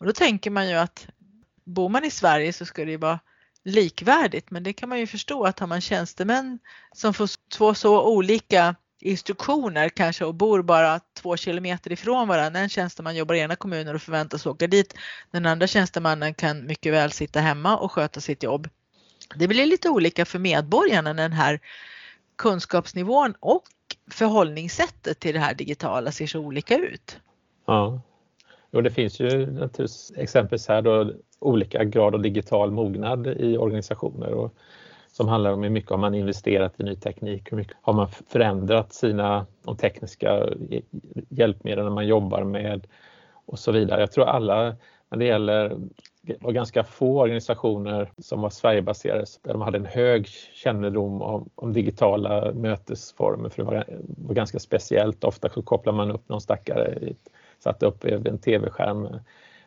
Och 0.00 0.06
då 0.06 0.12
tänker 0.12 0.50
man 0.50 0.68
ju 0.68 0.74
att 0.74 1.06
bor 1.64 1.88
man 1.88 2.04
i 2.04 2.10
Sverige 2.10 2.52
så 2.52 2.64
ska 2.64 2.84
det 2.84 2.96
vara 2.96 3.18
likvärdigt 3.66 4.50
men 4.50 4.62
det 4.62 4.72
kan 4.72 4.88
man 4.88 4.98
ju 4.98 5.06
förstå 5.06 5.44
att 5.44 5.60
har 5.60 5.66
man 5.66 5.80
tjänstemän 5.80 6.58
som 6.92 7.14
får 7.14 7.30
två 7.50 7.74
så 7.74 8.02
olika 8.02 8.74
instruktioner 9.00 9.88
kanske 9.88 10.24
och 10.24 10.34
bor 10.34 10.62
bara 10.62 11.00
två 11.14 11.36
kilometer 11.36 11.92
ifrån 11.92 12.28
varandra. 12.28 12.60
En 12.60 12.68
tjänsteman 12.68 13.16
jobbar 13.16 13.34
i 13.34 13.40
ena 13.40 13.56
kommunen 13.56 13.94
och 13.94 14.02
förväntas 14.02 14.46
åka 14.46 14.66
dit. 14.66 14.94
Den 15.30 15.46
andra 15.46 15.66
tjänstemannen 15.66 16.34
kan 16.34 16.66
mycket 16.66 16.92
väl 16.92 17.12
sitta 17.12 17.40
hemma 17.40 17.76
och 17.76 17.92
sköta 17.92 18.20
sitt 18.20 18.42
jobb. 18.42 18.68
Det 19.34 19.48
blir 19.48 19.66
lite 19.66 19.88
olika 19.88 20.24
för 20.24 20.38
medborgarna 20.38 21.12
när 21.12 21.22
den 21.22 21.32
här 21.32 21.60
kunskapsnivån 22.36 23.34
och 23.40 23.64
förhållningssättet 24.10 25.20
till 25.20 25.34
det 25.34 25.40
här 25.40 25.54
digitala 25.54 26.12
ser 26.12 26.26
så 26.26 26.40
olika 26.40 26.76
ut. 26.76 27.18
Ja, 27.66 28.00
Jo, 28.70 28.80
det 28.80 28.90
finns 28.90 29.20
ju 29.20 29.46
naturligtvis 29.46 30.12
exempelvis 30.16 30.68
här 30.68 30.82
då 30.82 31.12
olika 31.40 31.84
grad 31.84 32.14
av 32.14 32.22
digital 32.22 32.70
mognad 32.70 33.26
i 33.26 33.58
organisationer 33.58 34.30
och 34.30 34.54
som 35.12 35.28
handlar 35.28 35.52
om 35.52 35.62
hur 35.62 35.70
mycket 35.70 35.90
har 35.90 35.98
man 35.98 36.14
investerat 36.14 36.80
i 36.80 36.82
ny 36.82 36.96
teknik, 36.96 37.52
hur 37.52 37.56
mycket 37.56 37.76
har 37.80 37.92
man 37.92 38.08
förändrat 38.08 38.92
sina 38.92 39.46
de 39.64 39.76
tekniska 39.76 40.46
hjälpmedel 41.28 41.90
man 41.90 42.06
jobbar 42.06 42.44
med 42.44 42.86
och 43.46 43.58
så 43.58 43.72
vidare. 43.72 44.00
Jag 44.00 44.12
tror 44.12 44.24
alla 44.24 44.76
när 45.10 45.18
det 45.18 45.24
gäller 45.24 45.76
det 46.26 46.36
var 46.40 46.52
ganska 46.52 46.84
få 46.84 47.20
organisationer 47.20 48.12
som 48.18 48.40
var 48.40 48.50
Sverigebaserade 48.50 49.24
där 49.42 49.52
de 49.52 49.62
hade 49.62 49.78
en 49.78 49.86
hög 49.86 50.26
kännedom 50.54 51.22
om, 51.22 51.48
om 51.54 51.72
digitala 51.72 52.52
mötesformer 52.52 53.48
för 53.48 53.62
det 53.62 53.70
var, 53.70 53.84
var, 54.06 54.34
ganska 54.34 54.58
speciellt. 54.58 55.24
Ofta 55.24 55.48
så 55.48 55.62
kopplar 55.62 55.92
man 55.92 56.10
upp 56.10 56.28
någon 56.28 56.40
stackare, 56.40 57.12
satte 57.66 57.86
upp 57.86 58.04
en 58.04 58.38
tv-skärm 58.38 59.08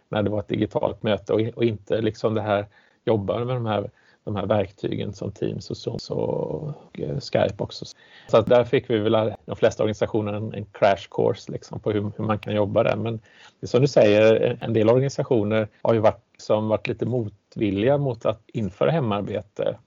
när 0.09 0.23
det 0.23 0.29
var 0.29 0.39
ett 0.39 0.47
digitalt 0.47 1.03
möte 1.03 1.33
och, 1.33 1.41
och 1.55 1.63
inte 1.63 2.01
liksom 2.01 2.33
det 2.33 2.41
här 2.41 2.65
jobbar 3.05 3.45
med 3.45 3.55
de 3.55 3.65
här 3.65 3.89
de 4.23 4.35
här 4.35 4.45
verktygen 4.45 5.13
som 5.13 5.31
Teams 5.31 5.69
och 5.69 5.77
Zoom 5.77 5.97
och 6.09 6.99
eh, 6.99 7.19
Skype 7.19 7.63
också. 7.63 7.85
Så 8.27 8.37
att 8.37 8.45
där 8.45 8.63
fick 8.63 8.89
vi 8.89 8.99
väl 8.99 9.33
de 9.45 9.55
flesta 9.55 9.83
organisationer 9.83 10.33
en, 10.33 10.53
en 10.53 10.65
crash 10.65 11.07
course 11.11 11.51
liksom 11.51 11.79
på 11.79 11.91
hur, 11.91 12.11
hur, 12.17 12.23
man 12.23 12.39
kan 12.39 12.55
jobba 12.55 12.83
där. 12.83 12.95
Men 12.95 13.17
det 13.59 13.65
är 13.65 13.67
som 13.67 13.81
du 13.81 13.87
säger, 13.87 14.57
en 14.61 14.73
del 14.73 14.89
organisationer 14.89 15.67
har 15.81 15.93
ju 15.93 15.99
varit, 15.99 16.23
som 16.37 16.67
varit 16.67 16.87
lite 16.87 17.05
motvilliga 17.05 17.97
mot 17.97 18.25
att 18.25 18.41
införa 18.47 18.91
hemarbete 18.91 19.77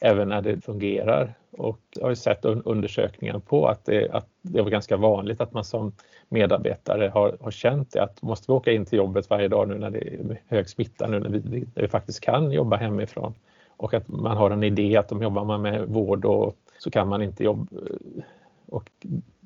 även 0.00 0.28
när 0.28 0.42
det 0.42 0.64
fungerar. 0.64 1.34
Och 1.58 1.80
jag 1.90 2.02
har 2.02 2.10
ju 2.10 2.16
sett 2.16 2.44
undersökningar 2.44 3.38
på 3.38 3.66
att 3.68 3.84
det, 3.84 4.10
att 4.10 4.28
det 4.42 4.62
var 4.62 4.70
ganska 4.70 4.96
vanligt 4.96 5.40
att 5.40 5.52
man 5.52 5.64
som 5.64 5.92
medarbetare 6.28 7.10
har, 7.14 7.36
har 7.40 7.50
känt 7.50 7.92
det 7.92 8.02
att 8.02 8.22
måste 8.22 8.52
vi 8.52 8.54
åka 8.54 8.72
in 8.72 8.86
till 8.86 8.98
jobbet 8.98 9.30
varje 9.30 9.48
dag 9.48 9.68
nu 9.68 9.78
när 9.78 9.90
det 9.90 9.98
är 9.98 10.40
hög 10.48 10.68
smitta 10.68 11.06
nu 11.06 11.20
när 11.20 11.28
vi, 11.28 11.66
när 11.74 11.82
vi 11.82 11.88
faktiskt 11.88 12.20
kan 12.20 12.52
jobba 12.52 12.76
hemifrån 12.76 13.34
och 13.76 13.94
att 13.94 14.08
man 14.08 14.36
har 14.36 14.50
en 14.50 14.62
idé 14.62 14.96
att 14.96 15.12
om 15.12 15.22
jobbar 15.22 15.44
man 15.44 15.62
med 15.62 15.88
vård 15.88 16.24
och 16.24 16.56
så 16.78 16.90
kan 16.90 17.08
man 17.08 17.22
inte 17.22 17.44
jobba. 17.44 17.66
Och 18.66 18.90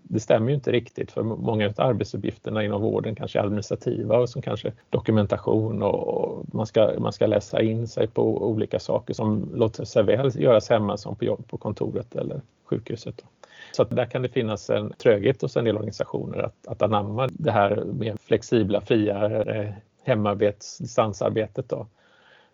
det 0.09 0.21
stämmer 0.21 0.49
ju 0.49 0.55
inte 0.55 0.73
riktigt 0.73 1.13
för 1.13 1.23
många 1.23 1.67
av 1.67 1.73
arbetsuppgifterna 1.77 2.65
inom 2.65 2.83
vården 2.83 3.15
kanske 3.15 3.39
är 3.39 3.43
administrativa 3.43 4.19
och 4.19 4.29
som 4.29 4.43
kanske 4.43 4.73
dokumentation 4.91 5.83
och 5.83 6.45
man 6.55 6.67
ska, 6.67 6.93
man 6.99 7.13
ska 7.13 7.27
läsa 7.27 7.63
in 7.63 7.89
sig 7.89 8.07
på 8.07 8.49
olika 8.49 8.79
saker 8.79 9.15
som 9.15 9.51
låter 9.55 9.85
sig 9.85 10.03
väl 10.03 10.41
göras 10.41 10.71
hemma 10.71 10.97
som 10.97 11.17
på 11.17 11.25
jobb 11.25 11.49
på 11.49 11.57
kontoret 11.57 12.17
eller 12.17 12.41
sjukhuset. 12.65 13.25
Så 13.73 13.83
att 13.83 13.91
där 13.91 14.05
kan 14.05 14.23
det 14.23 14.29
finnas 14.29 14.71
en 14.71 14.93
tröghet 14.93 15.43
hos 15.43 15.57
en 15.57 15.65
del 15.65 15.77
organisationer 15.77 16.39
att, 16.39 16.67
att 16.67 16.83
anamma 16.83 17.29
det 17.33 17.51
här 17.51 17.85
mer 17.85 18.17
flexibla, 18.17 18.81
friare 18.81 19.63
eh, 19.63 19.73
hemarbets, 20.05 20.79
distansarbetet. 20.79 21.69
Då. 21.69 21.87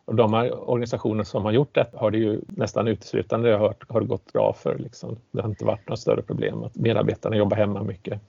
Och 0.05 0.15
de 0.15 0.35
här 0.35 0.71
organisationer 0.71 1.25
som 1.25 1.45
har 1.45 1.53
gjort 1.53 1.75
det 1.75 1.91
har 1.93 2.11
det 2.11 2.19
ju 2.19 2.41
nästan 2.47 2.89
uteslutande 2.89 3.49
jag 3.49 3.59
hört 3.59 3.91
har 3.91 4.01
det 4.01 4.07
gått 4.07 4.33
bra 4.33 4.53
för. 4.53 4.79
Liksom. 4.79 5.19
Det 5.31 5.43
har 5.43 5.49
inte 5.49 5.65
varit 5.65 5.89
några 5.89 5.97
större 5.97 6.23
problem 6.23 6.63
att 6.63 6.77
medarbetarna 6.77 7.37
jobbar 7.37 7.57
hemma 7.57 7.83
mycket. 7.83 8.21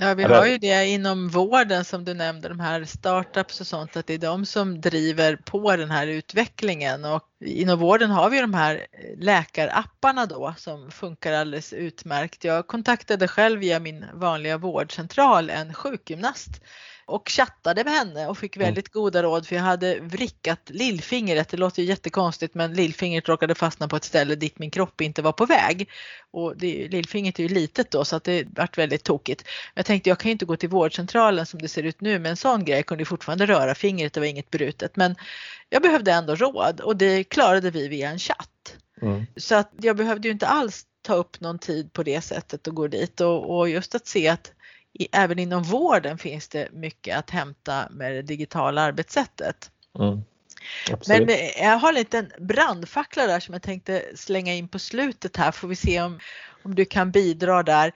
Ja, 0.00 0.14
vi 0.14 0.22
har 0.22 0.46
ju 0.46 0.58
det 0.58 0.86
inom 0.86 1.28
vården 1.28 1.84
som 1.84 2.04
du 2.04 2.14
nämnde, 2.14 2.48
de 2.48 2.60
här 2.60 2.84
startups 2.84 3.60
och 3.60 3.66
sånt, 3.66 3.96
att 3.96 4.06
det 4.06 4.14
är 4.14 4.18
de 4.18 4.46
som 4.46 4.80
driver 4.80 5.36
på 5.36 5.76
den 5.76 5.90
här 5.90 6.06
utvecklingen 6.06 7.04
och 7.04 7.22
inom 7.40 7.78
vården 7.78 8.10
har 8.10 8.30
vi 8.30 8.40
de 8.40 8.54
här 8.54 8.86
läkarapparna 9.16 10.26
då 10.26 10.54
som 10.56 10.90
funkar 10.90 11.32
alldeles 11.32 11.72
utmärkt. 11.72 12.44
Jag 12.44 12.66
kontaktade 12.66 13.28
själv 13.28 13.60
via 13.60 13.80
min 13.80 14.04
vanliga 14.14 14.58
vårdcentral 14.58 15.50
en 15.50 15.74
sjukgymnast 15.74 16.62
och 17.08 17.28
chattade 17.28 17.84
med 17.84 17.92
henne 17.92 18.26
och 18.26 18.38
fick 18.38 18.56
mm. 18.56 18.66
väldigt 18.66 18.88
goda 18.88 19.22
råd 19.22 19.46
för 19.46 19.56
jag 19.56 19.62
hade 19.62 20.00
vrickat 20.00 20.60
lillfingret. 20.66 21.48
Det 21.48 21.56
låter 21.56 21.82
ju 21.82 21.88
jättekonstigt 21.88 22.54
men 22.54 22.74
lillfingret 22.74 23.28
råkade 23.28 23.54
fastna 23.54 23.88
på 23.88 23.96
ett 23.96 24.04
ställe 24.04 24.34
dit 24.34 24.58
min 24.58 24.70
kropp 24.70 25.00
inte 25.00 25.22
var 25.22 25.32
på 25.32 25.46
väg. 25.46 25.88
Och 26.30 26.56
det, 26.56 26.88
lillfingret 26.88 27.38
är 27.38 27.42
ju 27.42 27.48
litet 27.48 27.90
då 27.90 28.04
så 28.04 28.16
att 28.16 28.24
det 28.24 28.46
vart 28.56 28.78
väldigt 28.78 29.04
tokigt. 29.04 29.44
Jag 29.74 29.86
tänkte 29.86 30.10
jag 30.10 30.18
kan 30.18 30.28
ju 30.28 30.32
inte 30.32 30.44
gå 30.44 30.56
till 30.56 30.68
vårdcentralen 30.68 31.46
som 31.46 31.62
det 31.62 31.68
ser 31.68 31.82
ut 31.82 32.00
nu 32.00 32.18
med 32.18 32.30
en 32.30 32.36
sån 32.36 32.64
grej. 32.64 32.76
Jag 32.76 32.86
kunde 32.86 33.04
fortfarande 33.04 33.46
röra 33.46 33.74
fingret, 33.74 34.12
det 34.12 34.20
var 34.20 34.26
inget 34.26 34.50
brutet. 34.50 34.96
Men 34.96 35.14
jag 35.68 35.82
behövde 35.82 36.12
ändå 36.12 36.34
råd 36.34 36.80
och 36.80 36.96
det 36.96 37.24
klarade 37.24 37.70
vi 37.70 37.88
via 37.88 38.10
en 38.10 38.18
chatt. 38.18 38.76
Mm. 39.02 39.26
Så 39.36 39.54
att 39.54 39.72
jag 39.80 39.96
behövde 39.96 40.28
ju 40.28 40.32
inte 40.32 40.46
alls 40.46 40.86
ta 41.02 41.14
upp 41.14 41.40
någon 41.40 41.58
tid 41.58 41.92
på 41.92 42.02
det 42.02 42.20
sättet 42.20 42.66
och 42.66 42.74
gå 42.74 42.86
dit 42.86 43.20
och, 43.20 43.58
och 43.58 43.68
just 43.68 43.94
att 43.94 44.06
se 44.06 44.28
att 44.28 44.52
i, 44.92 45.08
även 45.12 45.38
inom 45.38 45.62
vården 45.62 46.18
finns 46.18 46.48
det 46.48 46.68
mycket 46.72 47.18
att 47.18 47.30
hämta 47.30 47.88
med 47.90 48.12
det 48.12 48.22
digitala 48.22 48.82
arbetssättet. 48.82 49.70
Mm. 49.98 50.22
Men 51.08 51.28
eh, 51.28 51.62
jag 51.62 51.78
har 51.78 51.88
en 51.88 51.94
liten 51.94 52.32
brandfackla 52.38 53.26
där 53.26 53.40
som 53.40 53.52
jag 53.52 53.62
tänkte 53.62 54.04
slänga 54.14 54.54
in 54.54 54.68
på 54.68 54.78
slutet 54.78 55.36
här 55.36 55.52
får 55.52 55.68
vi 55.68 55.76
se 55.76 56.02
om, 56.02 56.18
om 56.62 56.74
du 56.74 56.84
kan 56.84 57.10
bidra 57.10 57.62
där. 57.62 57.92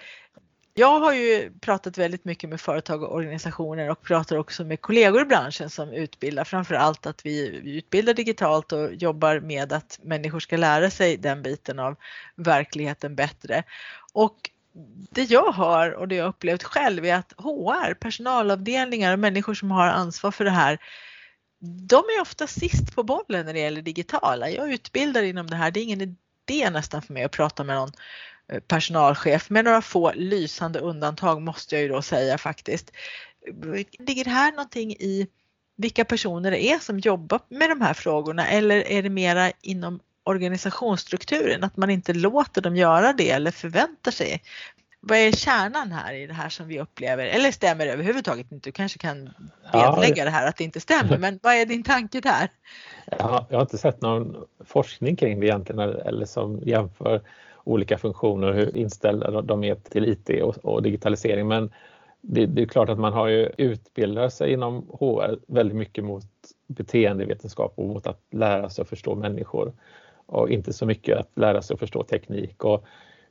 Jag 0.75 1.01
har 1.01 1.13
ju 1.13 1.53
pratat 1.61 1.99
väldigt 1.99 2.25
mycket 2.25 2.51
med 2.51 2.61
företag 2.61 3.03
och 3.03 3.15
organisationer 3.15 3.91
och 3.91 4.03
pratar 4.03 4.37
också 4.37 4.65
med 4.65 4.81
kollegor 4.81 5.23
i 5.23 5.25
branschen 5.25 5.71
som 5.71 5.93
utbildar, 5.93 6.45
framför 6.45 6.75
allt 6.75 7.07
att 7.07 7.27
vi 7.27 7.47
utbildar 7.77 8.15
digitalt 8.15 8.73
och 8.73 8.95
jobbar 8.95 9.41
med 9.41 9.73
att 9.73 9.99
människor 10.03 10.41
ska 10.41 10.57
lära 10.57 10.91
sig 10.91 11.17
den 11.17 11.43
biten 11.43 11.79
av 11.79 11.97
verkligheten 12.37 13.15
bättre. 13.15 13.65
Och 14.13 14.51
det 15.11 15.31
jag 15.31 15.53
har 15.53 15.91
och 15.91 16.09
det 16.09 16.15
jag 16.15 16.29
upplevt 16.29 16.63
själv 16.63 17.05
är 17.05 17.15
att 17.15 17.33
HR, 17.39 17.95
personalavdelningar 17.95 19.13
och 19.13 19.19
människor 19.19 19.55
som 19.55 19.71
har 19.71 19.87
ansvar 19.87 20.31
för 20.31 20.45
det 20.45 20.51
här, 20.51 20.79
de 21.89 21.97
är 21.97 22.21
ofta 22.21 22.47
sist 22.47 22.95
på 22.95 23.03
bollen 23.03 23.47
när 23.47 23.53
det 23.53 23.61
gäller 23.61 23.83
digitala. 23.83 24.51
Jag 24.51 24.73
utbildar 24.73 25.23
inom 25.23 25.47
det 25.47 25.57
här, 25.57 25.71
det 25.71 25.81
är 25.81 25.85
ingen 25.85 26.01
idé 26.01 26.71
nästan 26.71 27.03
för 27.03 27.13
mig 27.13 27.25
att 27.25 27.33
prata 27.33 27.65
med 27.65 27.77
någon 27.77 27.93
eh, 28.49 28.61
personalchef 28.61 29.51
med 29.51 29.65
några 29.65 29.83
få 29.83 30.13
lysande 30.13 30.79
undantag 30.79 31.43
måste 31.43 31.75
jag 31.75 31.83
ju 31.83 31.89
då 31.89 32.03
säga 32.03 32.39
faktiskt. 32.39 32.93
Ligger 33.99 34.25
det 34.25 34.31
här 34.31 34.53
någonting 34.53 34.93
i 34.93 35.29
vilka 35.77 36.05
personer 36.05 36.51
det 36.51 36.65
är 36.65 36.79
som 36.79 36.99
jobbar 36.99 37.41
med 37.49 37.71
de 37.71 37.81
här 37.81 37.95
frågorna 37.95 38.49
eller 38.49 38.77
är 38.77 39.03
det 39.03 39.11
mera 39.11 39.53
inom 39.61 40.01
organisationsstrukturen, 40.25 41.65
att 41.65 41.77
man 41.77 41.91
inte 41.91 42.13
låter 42.13 42.63
dem 42.63 42.77
göra 42.77 43.13
det 43.13 43.31
eller 43.31 43.51
förväntar 43.51 44.11
sig. 44.11 44.43
Vad 45.01 45.19
är 45.19 45.33
kärnan 45.33 45.93
här 45.93 46.15
i 46.15 46.27
det 46.27 46.35
här 46.35 46.49
som 46.49 46.69
vi 46.69 46.81
upplever, 46.81 47.27
eller 47.27 47.51
stämmer 47.51 47.87
det 47.87 47.93
överhuvudtaget 47.93 48.53
inte? 48.53 48.69
Du 48.69 48.73
kanske 48.73 48.99
kan 48.99 49.31
vedlägga 49.73 50.17
ja, 50.17 50.25
det 50.25 50.31
här 50.31 50.49
att 50.49 50.57
det 50.57 50.65
inte 50.65 50.81
stämmer, 50.81 51.19
men 51.19 51.39
vad 51.43 51.55
är 51.55 51.67
din 51.67 51.83
tanke 51.83 52.21
där? 52.21 52.49
Ja, 53.19 53.47
jag 53.51 53.57
har 53.57 53.63
inte 53.63 53.79
sett 53.79 54.03
någon 54.03 54.37
forskning 54.65 55.17
kring 55.17 55.41
det 55.41 55.47
egentligen 55.47 55.81
eller 55.81 56.27
som 56.27 56.61
jämför 56.65 57.21
olika 57.65 57.99
funktioner 57.99 58.49
och 58.49 58.55
hur 58.55 58.77
inställda 58.77 59.43
de 59.43 59.65
är 59.65 59.75
till 59.75 60.09
IT 60.09 60.43
och, 60.43 60.65
och 60.65 60.83
digitalisering. 60.83 61.49
Men 61.49 61.71
det, 62.21 62.47
det, 62.47 62.63
är 62.63 62.67
klart 62.67 62.89
att 62.89 62.99
man 62.99 63.13
har 63.13 63.29
ju 63.29 63.51
utbildat 63.57 64.35
sig 64.35 64.53
inom 64.53 64.87
HR 65.01 65.39
väldigt 65.47 65.77
mycket 65.77 66.05
mot 66.05 66.25
beteendevetenskap 66.67 67.73
och 67.77 67.87
mot 67.87 68.07
att 68.07 68.21
lära 68.31 68.71
sig 68.71 68.83
att 68.83 68.89
förstå 68.89 69.15
människor 69.15 69.73
och 70.33 70.51
inte 70.51 70.73
så 70.73 70.87
mycket 70.87 71.19
att 71.19 71.31
lära 71.35 71.63
sig 71.63 71.75
och 71.75 71.81
förstå 71.81 72.03
teknik. 72.03 72.65
Och 72.65 72.85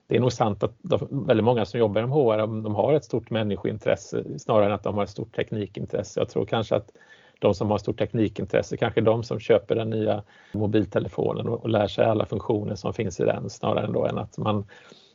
det 0.08 0.16
är 0.16 0.20
nog 0.20 0.34
sant 0.34 0.64
att 0.64 0.74
de, 0.82 1.08
väldigt 1.28 1.44
många 1.44 1.66
som 1.66 1.80
jobbar 1.80 2.02
inom 2.02 2.12
HR 2.12 2.38
de 2.64 2.76
har 2.76 2.94
ett 2.94 3.06
stort 3.06 3.30
människointresse 3.30 4.40
snarare 4.40 4.66
än 4.66 4.72
att 4.72 4.84
de 4.84 4.96
har 4.96 5.04
ett 5.04 5.10
stort 5.10 5.36
teknikintresse. 5.36 6.20
Jag 6.20 6.30
tror 6.30 6.46
kanske 6.46 6.76
att 6.76 6.92
de 7.40 7.54
som 7.54 7.72
har 7.72 7.78
stort 7.78 8.00
teknikintresse 8.00 8.78
kanske 8.78 9.00
är 9.00 9.06
de 9.06 9.24
som 9.24 9.40
köper 9.40 9.76
den 9.76 9.90
nya 9.90 10.24
mobiltelefonen 10.54 11.48
och, 11.48 11.64
och 11.64 11.70
lär 11.70 11.88
sig 11.88 12.06
alla 12.06 12.26
funktioner 12.26 12.76
som 12.76 12.94
finns 12.94 13.20
i 13.20 13.24
den 13.24 13.50
snarare 13.50 13.86
än, 13.86 13.94
då 13.94 14.06
än 14.06 14.18
att 14.18 14.38
man 14.38 14.66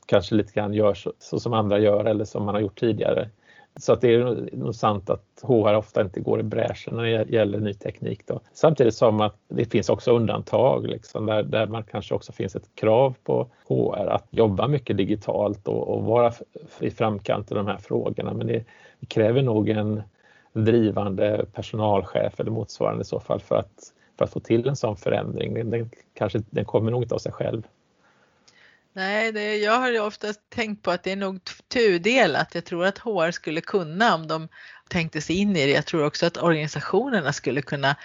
kanske 0.07 0.35
lite 0.35 0.53
grann 0.53 0.75
gör 0.75 0.95
så, 0.95 1.13
så 1.19 1.41
som 1.41 1.53
andra 1.53 1.79
gör 1.79 2.05
eller 2.05 2.25
som 2.25 2.45
man 2.45 2.55
har 2.55 2.63
gjort 2.63 2.81
tidigare. 2.81 3.31
Så 3.79 3.93
att 3.93 4.01
det 4.01 4.15
är 4.15 4.49
nog 4.53 4.75
sant 4.75 5.11
att 5.11 5.25
HR 5.43 5.75
ofta 5.75 6.01
inte 6.01 6.21
går 6.21 6.41
i 6.41 6.43
bräschen 6.43 6.97
när 6.97 7.03
det 7.03 7.31
gäller 7.31 7.61
ny 7.61 7.75
teknik. 7.75 8.27
Då. 8.27 8.41
Samtidigt 8.53 8.95
som 8.95 9.21
att 9.21 9.37
det 9.49 9.65
finns 9.65 9.89
också 9.89 10.13
undantag 10.13 10.87
liksom, 10.87 11.27
där, 11.27 11.43
där 11.43 11.67
man 11.67 11.83
kanske 11.83 12.15
också 12.15 12.33
finns 12.33 12.57
ett 12.57 12.75
krav 12.75 13.15
på 13.25 13.49
HR 13.69 14.07
att 14.07 14.27
jobba 14.31 14.69
mycket 14.69 14.97
digitalt 14.97 15.69
och, 15.69 15.89
och 15.89 16.05
vara 16.05 16.33
i 16.81 16.91
framkant 16.91 17.51
i 17.51 17.55
de 17.55 17.67
här 17.67 17.79
frågorna. 17.79 18.35
Men 18.35 18.47
det, 18.47 18.65
det 19.01 19.07
kräver 19.07 19.43
nog 19.43 19.69
en 19.69 20.03
drivande 20.53 21.47
personalchef 21.53 22.41
eller 22.41 22.51
motsvarande 22.51 23.03
i 23.03 23.05
så 23.05 23.21
fall 23.21 23.41
för 23.41 23.57
att, 23.57 23.93
för 24.19 24.25
att 24.25 24.33
få 24.33 24.41
till 24.41 24.69
en 24.69 24.77
sån 24.77 24.97
förändring. 24.97 25.55
Den, 25.55 25.71
den, 25.71 25.91
kanske, 26.15 26.43
den 26.51 26.65
kommer 26.65 26.91
nog 26.91 27.03
inte 27.03 27.15
av 27.15 27.19
sig 27.19 27.33
själv. 27.33 27.63
Nej, 28.97 29.33
det, 29.33 29.57
jag 29.57 29.79
har 29.79 29.91
ju 29.91 30.01
ofta 30.01 30.35
tänkt 30.49 30.83
på 30.83 30.91
att 30.91 31.03
det 31.03 31.13
är 31.13 31.17
nog 31.17 31.41
tudelat. 31.73 32.55
Jag 32.55 32.65
tror 32.65 32.87
att 32.87 32.99
HR 32.99 33.31
skulle 33.31 33.61
kunna 33.61 34.15
om 34.15 34.27
de 34.27 34.49
tänkte 34.89 35.21
sig 35.21 35.37
in 35.37 35.57
i 35.57 35.67
det. 35.67 35.73
Jag 35.73 35.87
tror 35.87 36.05
också 36.05 36.27
att 36.27 36.37
organisationerna 36.37 37.33
skulle 37.33 37.63
kunna 37.63 37.97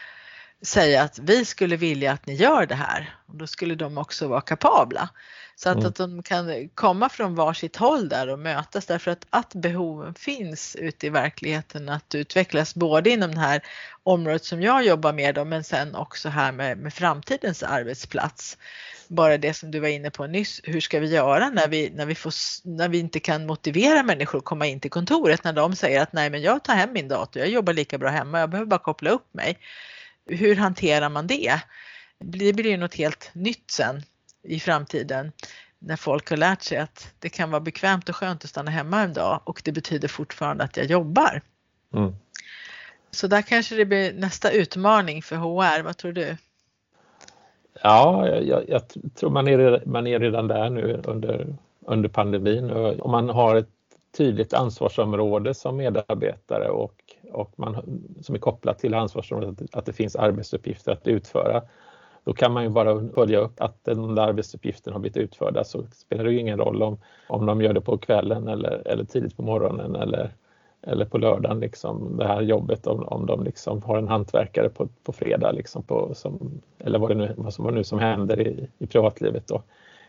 säga 0.61 1.03
att 1.03 1.19
vi 1.19 1.45
skulle 1.45 1.75
vilja 1.75 2.11
att 2.11 2.25
ni 2.25 2.33
gör 2.33 2.65
det 2.65 2.75
här. 2.75 3.15
Och 3.25 3.35
då 3.35 3.47
skulle 3.47 3.75
de 3.75 3.97
också 3.97 4.27
vara 4.27 4.41
kapabla. 4.41 5.09
Så 5.55 5.69
att, 5.69 5.75
mm. 5.75 5.87
att 5.87 5.95
de 5.95 6.23
kan 6.23 6.69
komma 6.69 7.09
från 7.09 7.35
varsitt 7.35 7.75
håll 7.75 8.09
där 8.09 8.29
och 8.29 8.39
mötas 8.39 8.85
därför 8.85 9.11
att, 9.11 9.25
att 9.29 9.53
behoven 9.53 10.13
finns 10.13 10.75
ute 10.75 11.07
i 11.07 11.09
verkligheten 11.09 11.89
att 11.89 12.15
utvecklas 12.15 12.75
både 12.75 13.09
inom 13.09 13.35
det 13.35 13.41
här 13.41 13.61
området 14.03 14.45
som 14.45 14.61
jag 14.61 14.85
jobbar 14.85 15.13
med 15.13 15.35
då, 15.35 15.45
men 15.45 15.63
sen 15.63 15.95
också 15.95 16.29
här 16.29 16.51
med, 16.51 16.77
med 16.77 16.93
framtidens 16.93 17.63
arbetsplats. 17.63 18.57
Bara 19.11 19.37
det 19.37 19.53
som 19.53 19.71
du 19.71 19.79
var 19.79 19.87
inne 19.87 20.11
på 20.11 20.27
nyss, 20.27 20.61
hur 20.63 20.81
ska 20.81 20.99
vi 20.99 21.07
göra 21.07 21.49
när 21.49 21.67
vi, 21.67 21.89
när 21.89 22.05
vi, 22.05 22.15
får, 22.15 22.33
när 22.63 22.89
vi 22.89 22.99
inte 22.99 23.19
kan 23.19 23.45
motivera 23.45 24.03
människor 24.03 24.37
att 24.37 24.45
komma 24.45 24.65
in 24.65 24.79
till 24.79 24.91
kontoret 24.91 25.43
när 25.43 25.53
de 25.53 25.75
säger 25.75 26.01
att 26.01 26.13
nej 26.13 26.29
men 26.29 26.41
jag 26.41 26.63
tar 26.63 26.75
hem 26.75 26.93
min 26.93 27.07
dator, 27.07 27.41
jag 27.41 27.49
jobbar 27.49 27.73
lika 27.73 27.97
bra 27.97 28.09
hemma, 28.09 28.39
jag 28.39 28.49
behöver 28.49 28.69
bara 28.69 28.79
koppla 28.79 29.09
upp 29.09 29.33
mig. 29.33 29.57
Hur 30.25 30.55
hanterar 30.55 31.09
man 31.09 31.27
det? 31.27 31.59
Det 32.19 32.53
blir 32.53 32.71
ju 32.71 32.77
något 32.77 32.95
helt 32.95 33.29
nytt 33.33 33.71
sen 33.71 34.03
i 34.43 34.59
framtiden 34.59 35.31
när 35.79 35.95
folk 35.95 36.29
har 36.29 36.37
lärt 36.37 36.61
sig 36.61 36.77
att 36.77 37.13
det 37.19 37.29
kan 37.29 37.51
vara 37.51 37.61
bekvämt 37.61 38.09
och 38.09 38.15
skönt 38.15 38.43
att 38.43 38.49
stanna 38.49 38.71
hemma 38.71 39.01
en 39.01 39.13
dag 39.13 39.41
och 39.45 39.61
det 39.65 39.71
betyder 39.71 40.07
fortfarande 40.07 40.63
att 40.63 40.77
jag 40.77 40.85
jobbar. 40.85 41.41
Mm. 41.93 42.15
Så 43.11 43.27
där 43.27 43.41
kanske 43.41 43.75
det 43.75 43.85
blir 43.85 44.13
nästa 44.13 44.51
utmaning 44.51 45.21
för 45.21 45.35
HR, 45.35 45.81
vad 45.81 45.97
tror 45.97 46.11
du? 46.11 46.37
Ja, 47.83 48.27
jag, 48.27 48.69
jag 48.69 48.81
tror 49.15 49.29
man 49.29 49.47
är, 49.47 49.83
man 49.85 50.07
är 50.07 50.19
redan 50.19 50.47
där 50.47 50.69
nu 50.69 51.01
under, 51.03 51.55
under 51.85 52.09
pandemin. 52.09 52.71
Om 52.99 53.11
man 53.11 53.29
har 53.29 53.55
ett 53.55 53.69
tydligt 54.17 54.53
ansvarsområde 54.53 55.53
som 55.53 55.77
medarbetare 55.77 56.69
och, 56.69 56.95
och 57.31 57.53
man, 57.55 58.01
som 58.21 58.35
är 58.35 58.39
kopplat 58.39 58.79
till 58.79 58.93
ansvarsområdet 58.93 59.75
att 59.75 59.85
det 59.85 59.93
finns 59.93 60.15
arbetsuppgifter 60.15 60.91
att 60.91 61.07
utföra 61.07 61.61
då 62.23 62.33
kan 62.33 62.51
man 62.51 62.63
ju 62.63 62.69
bara 62.69 63.09
följa 63.09 63.39
upp 63.39 63.61
att 63.61 63.83
den 63.83 64.15
där 64.15 64.23
arbetsuppgiften 64.23 64.93
har 64.93 64.99
blivit 64.99 65.17
utförda 65.17 65.63
så 65.63 65.77
alltså 65.77 65.95
spelar 65.99 66.23
det 66.23 66.31
ju 66.31 66.39
ingen 66.39 66.57
roll 66.57 66.83
om, 66.83 66.97
om 67.27 67.45
de 67.45 67.61
gör 67.61 67.73
det 67.73 67.81
på 67.81 67.97
kvällen 67.97 68.47
eller, 68.47 68.87
eller 68.87 69.03
tidigt 69.03 69.37
på 69.37 69.43
morgonen 69.43 69.95
eller, 69.95 70.31
eller 70.83 71.05
på 71.05 71.17
lördagen, 71.17 71.59
liksom, 71.59 72.17
det 72.17 72.27
här 72.27 72.41
jobbet 72.41 72.87
om, 72.87 73.03
om 73.03 73.25
de 73.25 73.43
liksom 73.43 73.83
har 73.83 73.97
en 73.97 74.07
hantverkare 74.07 74.69
på, 74.69 74.87
på 75.03 75.11
fredag 75.13 75.51
liksom 75.51 75.83
på, 75.83 76.13
som, 76.13 76.61
eller 76.79 76.99
vad 76.99 77.09
det 77.09 77.15
nu, 77.15 77.33
vad 77.37 77.53
som, 77.53 77.65
vad 77.65 77.73
nu 77.73 77.83
som 77.83 77.99
händer 77.99 78.47
i, 78.47 78.67
i 78.77 78.87
privatlivet. 78.87 79.47
Då. 79.47 79.61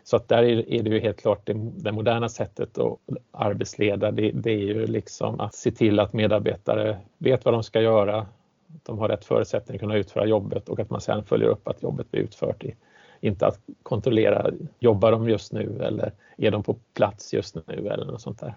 Så 0.04 0.16
att 0.16 0.28
där 0.28 0.42
är, 0.42 0.72
är 0.72 0.82
det 0.82 0.90
ju 0.90 1.00
helt 1.00 1.20
klart 1.20 1.46
det, 1.46 1.52
det 1.76 1.92
moderna 1.92 2.28
sättet 2.28 2.78
att 2.78 2.98
arbetsleda, 3.30 4.10
det, 4.10 4.30
det, 4.30 4.50
är 4.50 4.58
ju 4.58 4.86
liksom 4.86 5.40
att 5.40 5.54
se 5.54 5.70
till 5.70 6.00
att 6.00 6.12
medarbetare 6.12 6.98
vet 7.18 7.44
vad 7.44 7.54
de 7.54 7.62
ska 7.62 7.80
göra, 7.80 8.26
de 8.66 8.98
har 8.98 9.08
rätt 9.08 9.24
förutsättningar 9.24 9.76
att 9.76 9.80
kunna 9.80 9.96
utföra 9.96 10.26
jobbet 10.26 10.68
och 10.68 10.80
att 10.80 10.90
man 10.90 11.00
sedan 11.00 11.24
följer 11.24 11.48
upp 11.48 11.68
att 11.68 11.82
jobbet 11.82 12.10
blir 12.10 12.20
utfört. 12.22 12.64
I, 12.64 12.74
inte 13.20 13.46
att 13.46 13.60
kontrollera, 13.82 14.50
jobbar 14.78 15.12
de 15.12 15.28
just 15.28 15.52
nu 15.52 15.78
eller 15.82 16.12
är 16.36 16.50
de 16.50 16.62
på 16.62 16.76
plats 16.94 17.34
just 17.34 17.54
nu 17.54 17.88
eller 17.88 18.04
något 18.04 18.20
sånt 18.20 18.40
där. 18.40 18.54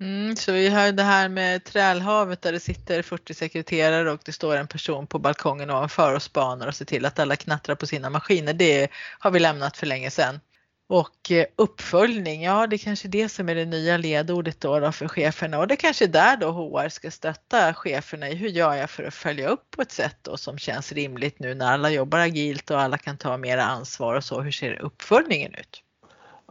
Mm, 0.00 0.36
så 0.36 0.52
vi 0.52 0.68
har 0.68 0.92
det 0.92 1.02
här 1.02 1.28
med 1.28 1.64
Trälhavet 1.64 2.42
där 2.42 2.52
det 2.52 2.60
sitter 2.60 3.02
40 3.02 3.34
sekreterare 3.34 4.10
och 4.10 4.20
det 4.24 4.32
står 4.32 4.56
en 4.56 4.68
person 4.68 5.06
på 5.06 5.18
balkongen 5.18 5.70
ovanför 5.70 6.14
och 6.14 6.22
spanar 6.22 6.66
och 6.66 6.74
ser 6.74 6.84
till 6.84 7.04
att 7.04 7.18
alla 7.18 7.36
knattrar 7.36 7.74
på 7.74 7.86
sina 7.86 8.10
maskiner. 8.10 8.52
Det 8.52 8.88
har 9.18 9.30
vi 9.30 9.40
lämnat 9.40 9.76
för 9.76 9.86
länge 9.86 10.10
sedan. 10.10 10.40
Och 10.88 11.30
eh, 11.30 11.46
uppföljning, 11.56 12.42
ja 12.42 12.66
det 12.66 12.76
är 12.76 12.78
kanske 12.78 13.08
det 13.08 13.28
som 13.28 13.48
är 13.48 13.54
det 13.54 13.64
nya 13.64 13.96
ledordet 13.96 14.60
då, 14.60 14.80
då 14.80 14.92
för 14.92 15.08
cheferna 15.08 15.58
och 15.58 15.68
det 15.68 15.74
är 15.74 15.76
kanske 15.76 16.06
där 16.06 16.36
då 16.36 16.50
HR 16.50 16.88
ska 16.88 17.10
stötta 17.10 17.74
cheferna 17.74 18.28
i 18.28 18.34
hur 18.34 18.48
gör 18.48 18.74
jag 18.74 18.90
för 18.90 19.04
att 19.04 19.14
följa 19.14 19.48
upp 19.48 19.70
på 19.70 19.82
ett 19.82 19.92
sätt 19.92 20.16
då 20.22 20.36
som 20.36 20.58
känns 20.58 20.92
rimligt 20.92 21.38
nu 21.38 21.54
när 21.54 21.72
alla 21.72 21.90
jobbar 21.90 22.18
agilt 22.18 22.70
och 22.70 22.80
alla 22.80 22.98
kan 22.98 23.16
ta 23.18 23.36
mera 23.36 23.64
ansvar 23.64 24.14
och 24.14 24.24
så. 24.24 24.40
Hur 24.40 24.52
ser 24.52 24.82
uppföljningen 24.82 25.54
ut? 25.54 25.82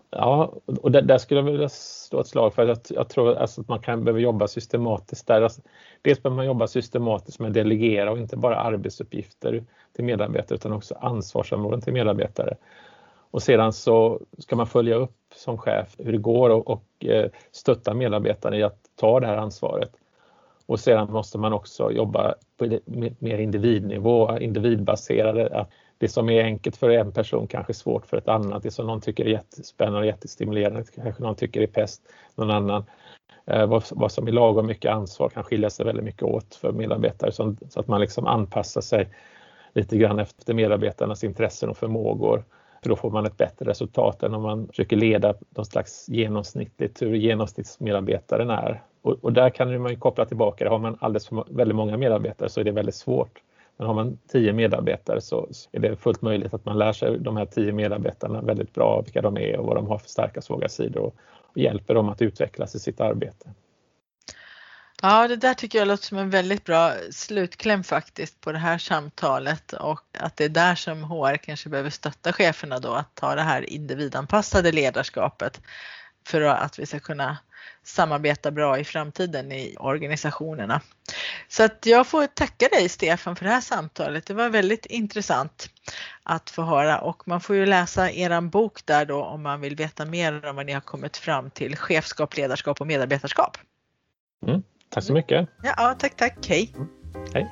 Ja, 0.10 0.54
och 0.82 0.92
där, 0.92 1.02
där 1.02 1.18
skulle 1.18 1.40
jag 1.40 1.52
vilja 1.52 1.70
slå 1.70 2.20
ett 2.20 2.28
slag 2.28 2.54
för 2.54 2.68
att 2.68 2.92
jag, 2.92 3.00
jag 3.00 3.10
tror 3.10 3.36
alltså 3.36 3.62
att 3.62 3.68
man 3.68 3.80
kan 3.80 4.04
behöva 4.04 4.20
jobba 4.20 4.48
systematiskt 4.48 5.28
där. 5.28 5.42
Alltså, 5.42 5.62
dels 6.02 6.24
behöver 6.24 6.36
man 6.36 6.46
jobba 6.46 6.68
systematiskt 6.68 7.40
med 7.40 7.48
att 7.48 7.54
delegera 7.54 8.12
och 8.12 8.18
inte 8.18 8.38
bara 8.38 8.56
arbetsuppgifter 8.56 9.64
till 9.96 10.06
medarbetare 10.06 10.56
utan 10.56 10.74
också 10.74 10.96
ansvarsområden 10.96 11.82
till 11.82 11.94
medarbetare. 11.94 12.58
Och 13.32 13.44
sedan 13.44 13.74
så 13.74 14.22
ska 14.38 14.56
man 14.56 14.68
följa 14.68 14.96
upp 14.96 15.18
som 15.36 15.58
chef 15.58 15.96
hur 15.98 16.12
det 16.12 16.18
går 16.18 16.50
och, 16.50 16.68
och 16.70 17.06
eh, 17.06 17.30
stötta 17.52 17.94
medarbetarna 17.94 18.58
i 18.58 18.64
att 18.64 18.80
ta 18.96 19.20
det 19.20 19.28
här 19.28 19.38
ansvaret. 19.38 19.92
Och 20.66 20.80
sedan 20.80 21.12
måste 21.12 21.38
man 21.38 21.54
också 21.54 21.92
jobba 21.92 22.36
på 22.58 22.80
mer 23.20 23.38
individnivå, 23.38 24.38
individbaserade. 24.40 25.60
Att 25.60 25.70
det 25.98 26.08
som 26.08 26.30
är 26.30 26.44
enkelt 26.44 26.78
för 26.78 26.90
en 26.90 27.12
person 27.12 27.48
kanske 27.48 27.72
är 27.72 27.76
svårt 27.76 28.06
för 28.06 28.18
ett 28.18 28.28
annat. 28.28 28.64
Det 28.64 28.72
som 28.72 28.88
någon 28.88 29.02
tycker 29.02 29.26
är 29.26 29.30
jättespännande 29.30 30.00
och 30.00 30.06
jättestimulerande 30.06 30.84
kanske 30.96 31.24
någon 31.24 31.36
tycker 31.36 31.62
är 31.62 31.68
pest 31.68 32.02
någon 32.36 32.52
annan. 32.52 32.84
Eh, 33.46 33.66
vad, 33.66 33.84
vad, 33.92 34.12
som 34.12 34.28
är 34.28 34.32
lagom 34.32 34.66
mycket 34.66 34.92
ansvar 34.92 35.30
kan 35.30 35.44
skilja 35.44 35.70
sig 35.70 35.86
väldigt 35.86 36.06
mycket 36.06 36.24
åt 36.24 36.56
för 36.56 36.72
medarbetare 36.72 37.32
så, 37.32 37.56
så 37.70 37.80
att 37.80 37.88
man 37.88 38.02
liksom 38.02 38.28
anpassar 38.28 38.82
sig 38.82 39.10
lite 39.74 39.98
grann 39.98 40.20
efter 40.20 40.54
medarbetarnas 40.54 41.24
intressen 41.24 41.70
och 41.70 41.78
förmågor. 41.78 42.44
För 42.82 42.90
då 42.90 42.96
får 42.96 43.12
man 43.12 43.26
ett 43.26 43.38
bättre 43.38 43.70
resultat 43.70 44.24
än 44.24 44.34
om 44.34 44.42
man 44.42 44.68
försöker 44.68 44.96
leda 44.96 45.34
något 45.50 45.68
slags 45.68 46.10
genomsnittligt 46.10 47.02
hur 47.02 47.16
genomsnittsmedarbetaren 47.16 48.50
är. 48.50 48.84
Och, 49.02 49.14
och 49.22 49.34
där 49.34 49.50
kan 49.50 49.82
man 49.82 49.92
ju 49.92 49.98
koppla 49.98 50.26
tillbaka 50.26 50.64
det. 50.64 50.70
Har 50.70 50.80
man 50.80 50.98
alldeles 51.00 51.28
för 51.28 51.44
väldigt 51.50 51.76
många 51.76 51.98
medarbetare 51.98 52.50
så 52.50 52.60
är 52.60 52.64
det 52.64 52.72
väldigt 52.72 52.96
svårt. 52.96 53.42
Men 53.78 53.88
har 53.88 53.94
man 53.94 54.18
tio 54.32 54.54
medarbetare 54.54 55.22
så 55.22 55.50
är 55.72 55.80
det 55.80 55.96
fullt 55.96 56.22
möjligt 56.22 56.54
att 56.54 56.66
man 56.66 56.78
lär 56.78 56.94
sig 56.94 57.20
de 57.20 57.38
här 57.38 57.46
tio 57.46 57.72
medarbetarna 57.72 58.42
väldigt 58.42 58.74
bra, 58.74 59.02
vilka 59.02 59.22
de 59.22 59.38
är 59.38 59.58
och 59.58 59.66
vad 59.66 59.76
de 59.76 59.88
har 59.88 59.98
för 59.98 60.10
starka 60.10 60.40
och 60.40 60.44
svaga 60.44 60.70
sidor 60.70 61.02
och, 61.04 61.16
och 61.42 61.58
hjälper 61.58 61.94
dem 61.94 62.10
att 62.10 62.22
utvecklas 62.22 62.76
i 62.76 62.80
sitt 62.80 63.02
arbete. 63.02 63.50
Ja, 65.02 65.28
det 65.28 65.36
där 65.36 65.54
tycker 65.54 65.80
jag 65.80 65.88
låter 65.88 66.04
som 66.04 66.18
en 66.18 66.30
väldigt 66.30 66.64
bra 66.64 66.94
slutkläm 67.12 67.84
faktiskt 67.84 68.42
på 68.42 68.52
det 68.52 68.58
här 68.58 68.78
samtalet 68.78 69.74
och 69.74 70.04
att 70.20 70.38
det 70.38 70.46
är 70.46 70.50
där 70.50 70.76
som 70.76 71.04
HR 71.04 71.38
kanske 71.38 71.70
behöver 71.70 71.90
stötta 71.90 72.34
cheferna 72.34 72.80
då 72.80 72.94
att 72.94 73.16
ta 73.16 73.36
det 73.36 73.42
här 73.42 73.70
individanpassade 73.70 74.72
ledarskapet 74.72 75.62
för 76.28 76.42
att 76.42 76.80
vi 76.80 76.86
ska 76.86 77.00
kunna 77.00 77.38
samarbeta 77.84 78.52
bra 78.52 78.80
i 78.80 78.84
framtiden 78.84 79.52
i 79.52 79.76
organisationerna. 79.80 80.82
Så 81.48 81.64
att 81.64 81.86
jag 81.86 82.08
får 82.08 82.28
tacka 82.28 82.68
dig 82.68 82.90
Stefan 82.90 83.36
för 83.36 83.46
det 83.46 83.52
här 83.52 83.62
samtalet. 83.62 84.26
Det 84.26 84.34
var 84.34 84.50
väldigt 84.50 84.86
intressant 84.86 85.70
att 86.24 86.50
få 86.50 86.62
höra 86.62 87.02
och 87.02 87.28
man 87.28 87.42
får 87.42 87.56
ju 87.56 87.66
läsa 87.66 88.12
eran 88.12 88.50
bok 88.50 88.86
där 88.86 89.06
då 89.06 89.24
om 89.24 89.44
man 89.44 89.62
vill 89.62 89.76
veta 89.76 90.06
mer 90.06 90.46
om 90.46 90.56
vad 90.56 90.66
ni 90.66 90.74
har 90.74 90.82
kommit 90.82 91.18
fram 91.18 91.50
till 91.50 91.76
chefskap, 91.76 92.38
ledarskap 92.38 92.82
och 92.82 92.88
medarbetarskap. 92.88 93.58
Mm. 94.48 94.64
Tack 94.90 95.04
så 95.04 95.14
mycket. 95.14 95.50
Ja, 95.64 95.96
tack, 96.00 96.16
tack. 96.16 96.48
Hej. 96.48 96.74
Mm. 96.76 96.88
Hej. 97.34 97.52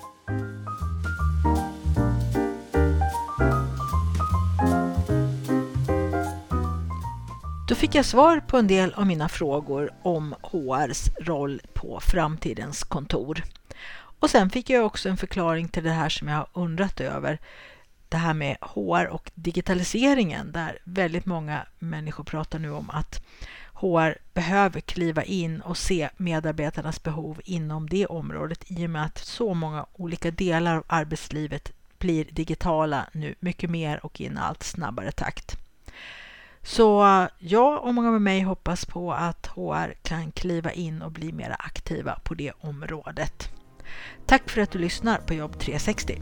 Då 7.68 7.76
fick 7.76 7.96
jag 7.96 8.06
svar 8.06 8.40
på 8.40 8.58
en 8.58 8.68
del 8.68 8.94
av 8.94 9.08
mina 9.08 9.30
frågor 9.30 9.92
om 10.02 10.36
HRs 10.42 11.10
roll 11.20 11.62
på 11.74 12.00
framtidens 12.00 12.84
kontor. 12.84 13.44
Och 14.20 14.30
sen 14.30 14.50
fick 14.50 14.70
jag 14.70 14.86
också 14.86 15.10
en 15.10 15.18
förklaring 15.18 15.68
till 15.68 15.84
det 15.84 15.92
här 15.92 16.10
som 16.10 16.28
jag 16.28 16.36
har 16.36 16.48
undrat 16.54 17.02
över. 17.02 17.40
Det 18.10 18.18
här 18.18 18.34
med 18.34 18.58
HR 18.62 19.08
och 19.08 19.32
digitaliseringen 19.36 20.52
där 20.52 20.80
väldigt 20.84 21.26
många 21.26 21.66
människor 21.80 22.24
pratar 22.24 22.60
nu 22.60 22.72
om 22.72 22.90
att 22.90 23.26
HR 23.74 24.18
behöver 24.34 24.80
kliva 24.80 25.24
in 25.24 25.62
och 25.62 25.78
se 25.78 26.10
medarbetarnas 26.18 27.04
behov 27.04 27.42
inom 27.46 27.90
det 27.90 28.06
området 28.06 28.72
i 28.72 28.86
och 28.86 28.90
med 28.90 29.06
att 29.06 29.18
så 29.18 29.54
många 29.54 29.86
olika 29.94 30.32
delar 30.32 30.76
av 30.76 30.84
arbetslivet 30.88 31.72
blir 31.98 32.26
digitala 32.32 33.06
nu 33.12 33.36
mycket 33.40 33.70
mer 33.70 34.06
och 34.06 34.22
i 34.22 34.26
en 34.26 34.38
allt 34.38 34.64
snabbare 34.64 35.12
takt. 35.12 35.65
Så 36.66 37.28
jag 37.40 37.84
och 37.84 37.94
många 37.94 38.12
med 38.12 38.22
mig 38.22 38.42
hoppas 38.42 38.86
på 38.86 39.14
att 39.14 39.48
HR 39.48 39.94
kan 40.04 40.32
kliva 40.32 40.72
in 40.72 41.02
och 41.02 41.12
bli 41.12 41.32
mer 41.32 41.56
aktiva 41.60 42.20
på 42.24 42.34
det 42.34 42.52
området. 42.60 43.50
Tack 44.26 44.50
för 44.50 44.62
att 44.62 44.72
du 44.72 44.80
lyssnar 44.80 45.18
på 45.18 45.34
Jobb 45.34 45.60
360. 45.60 46.22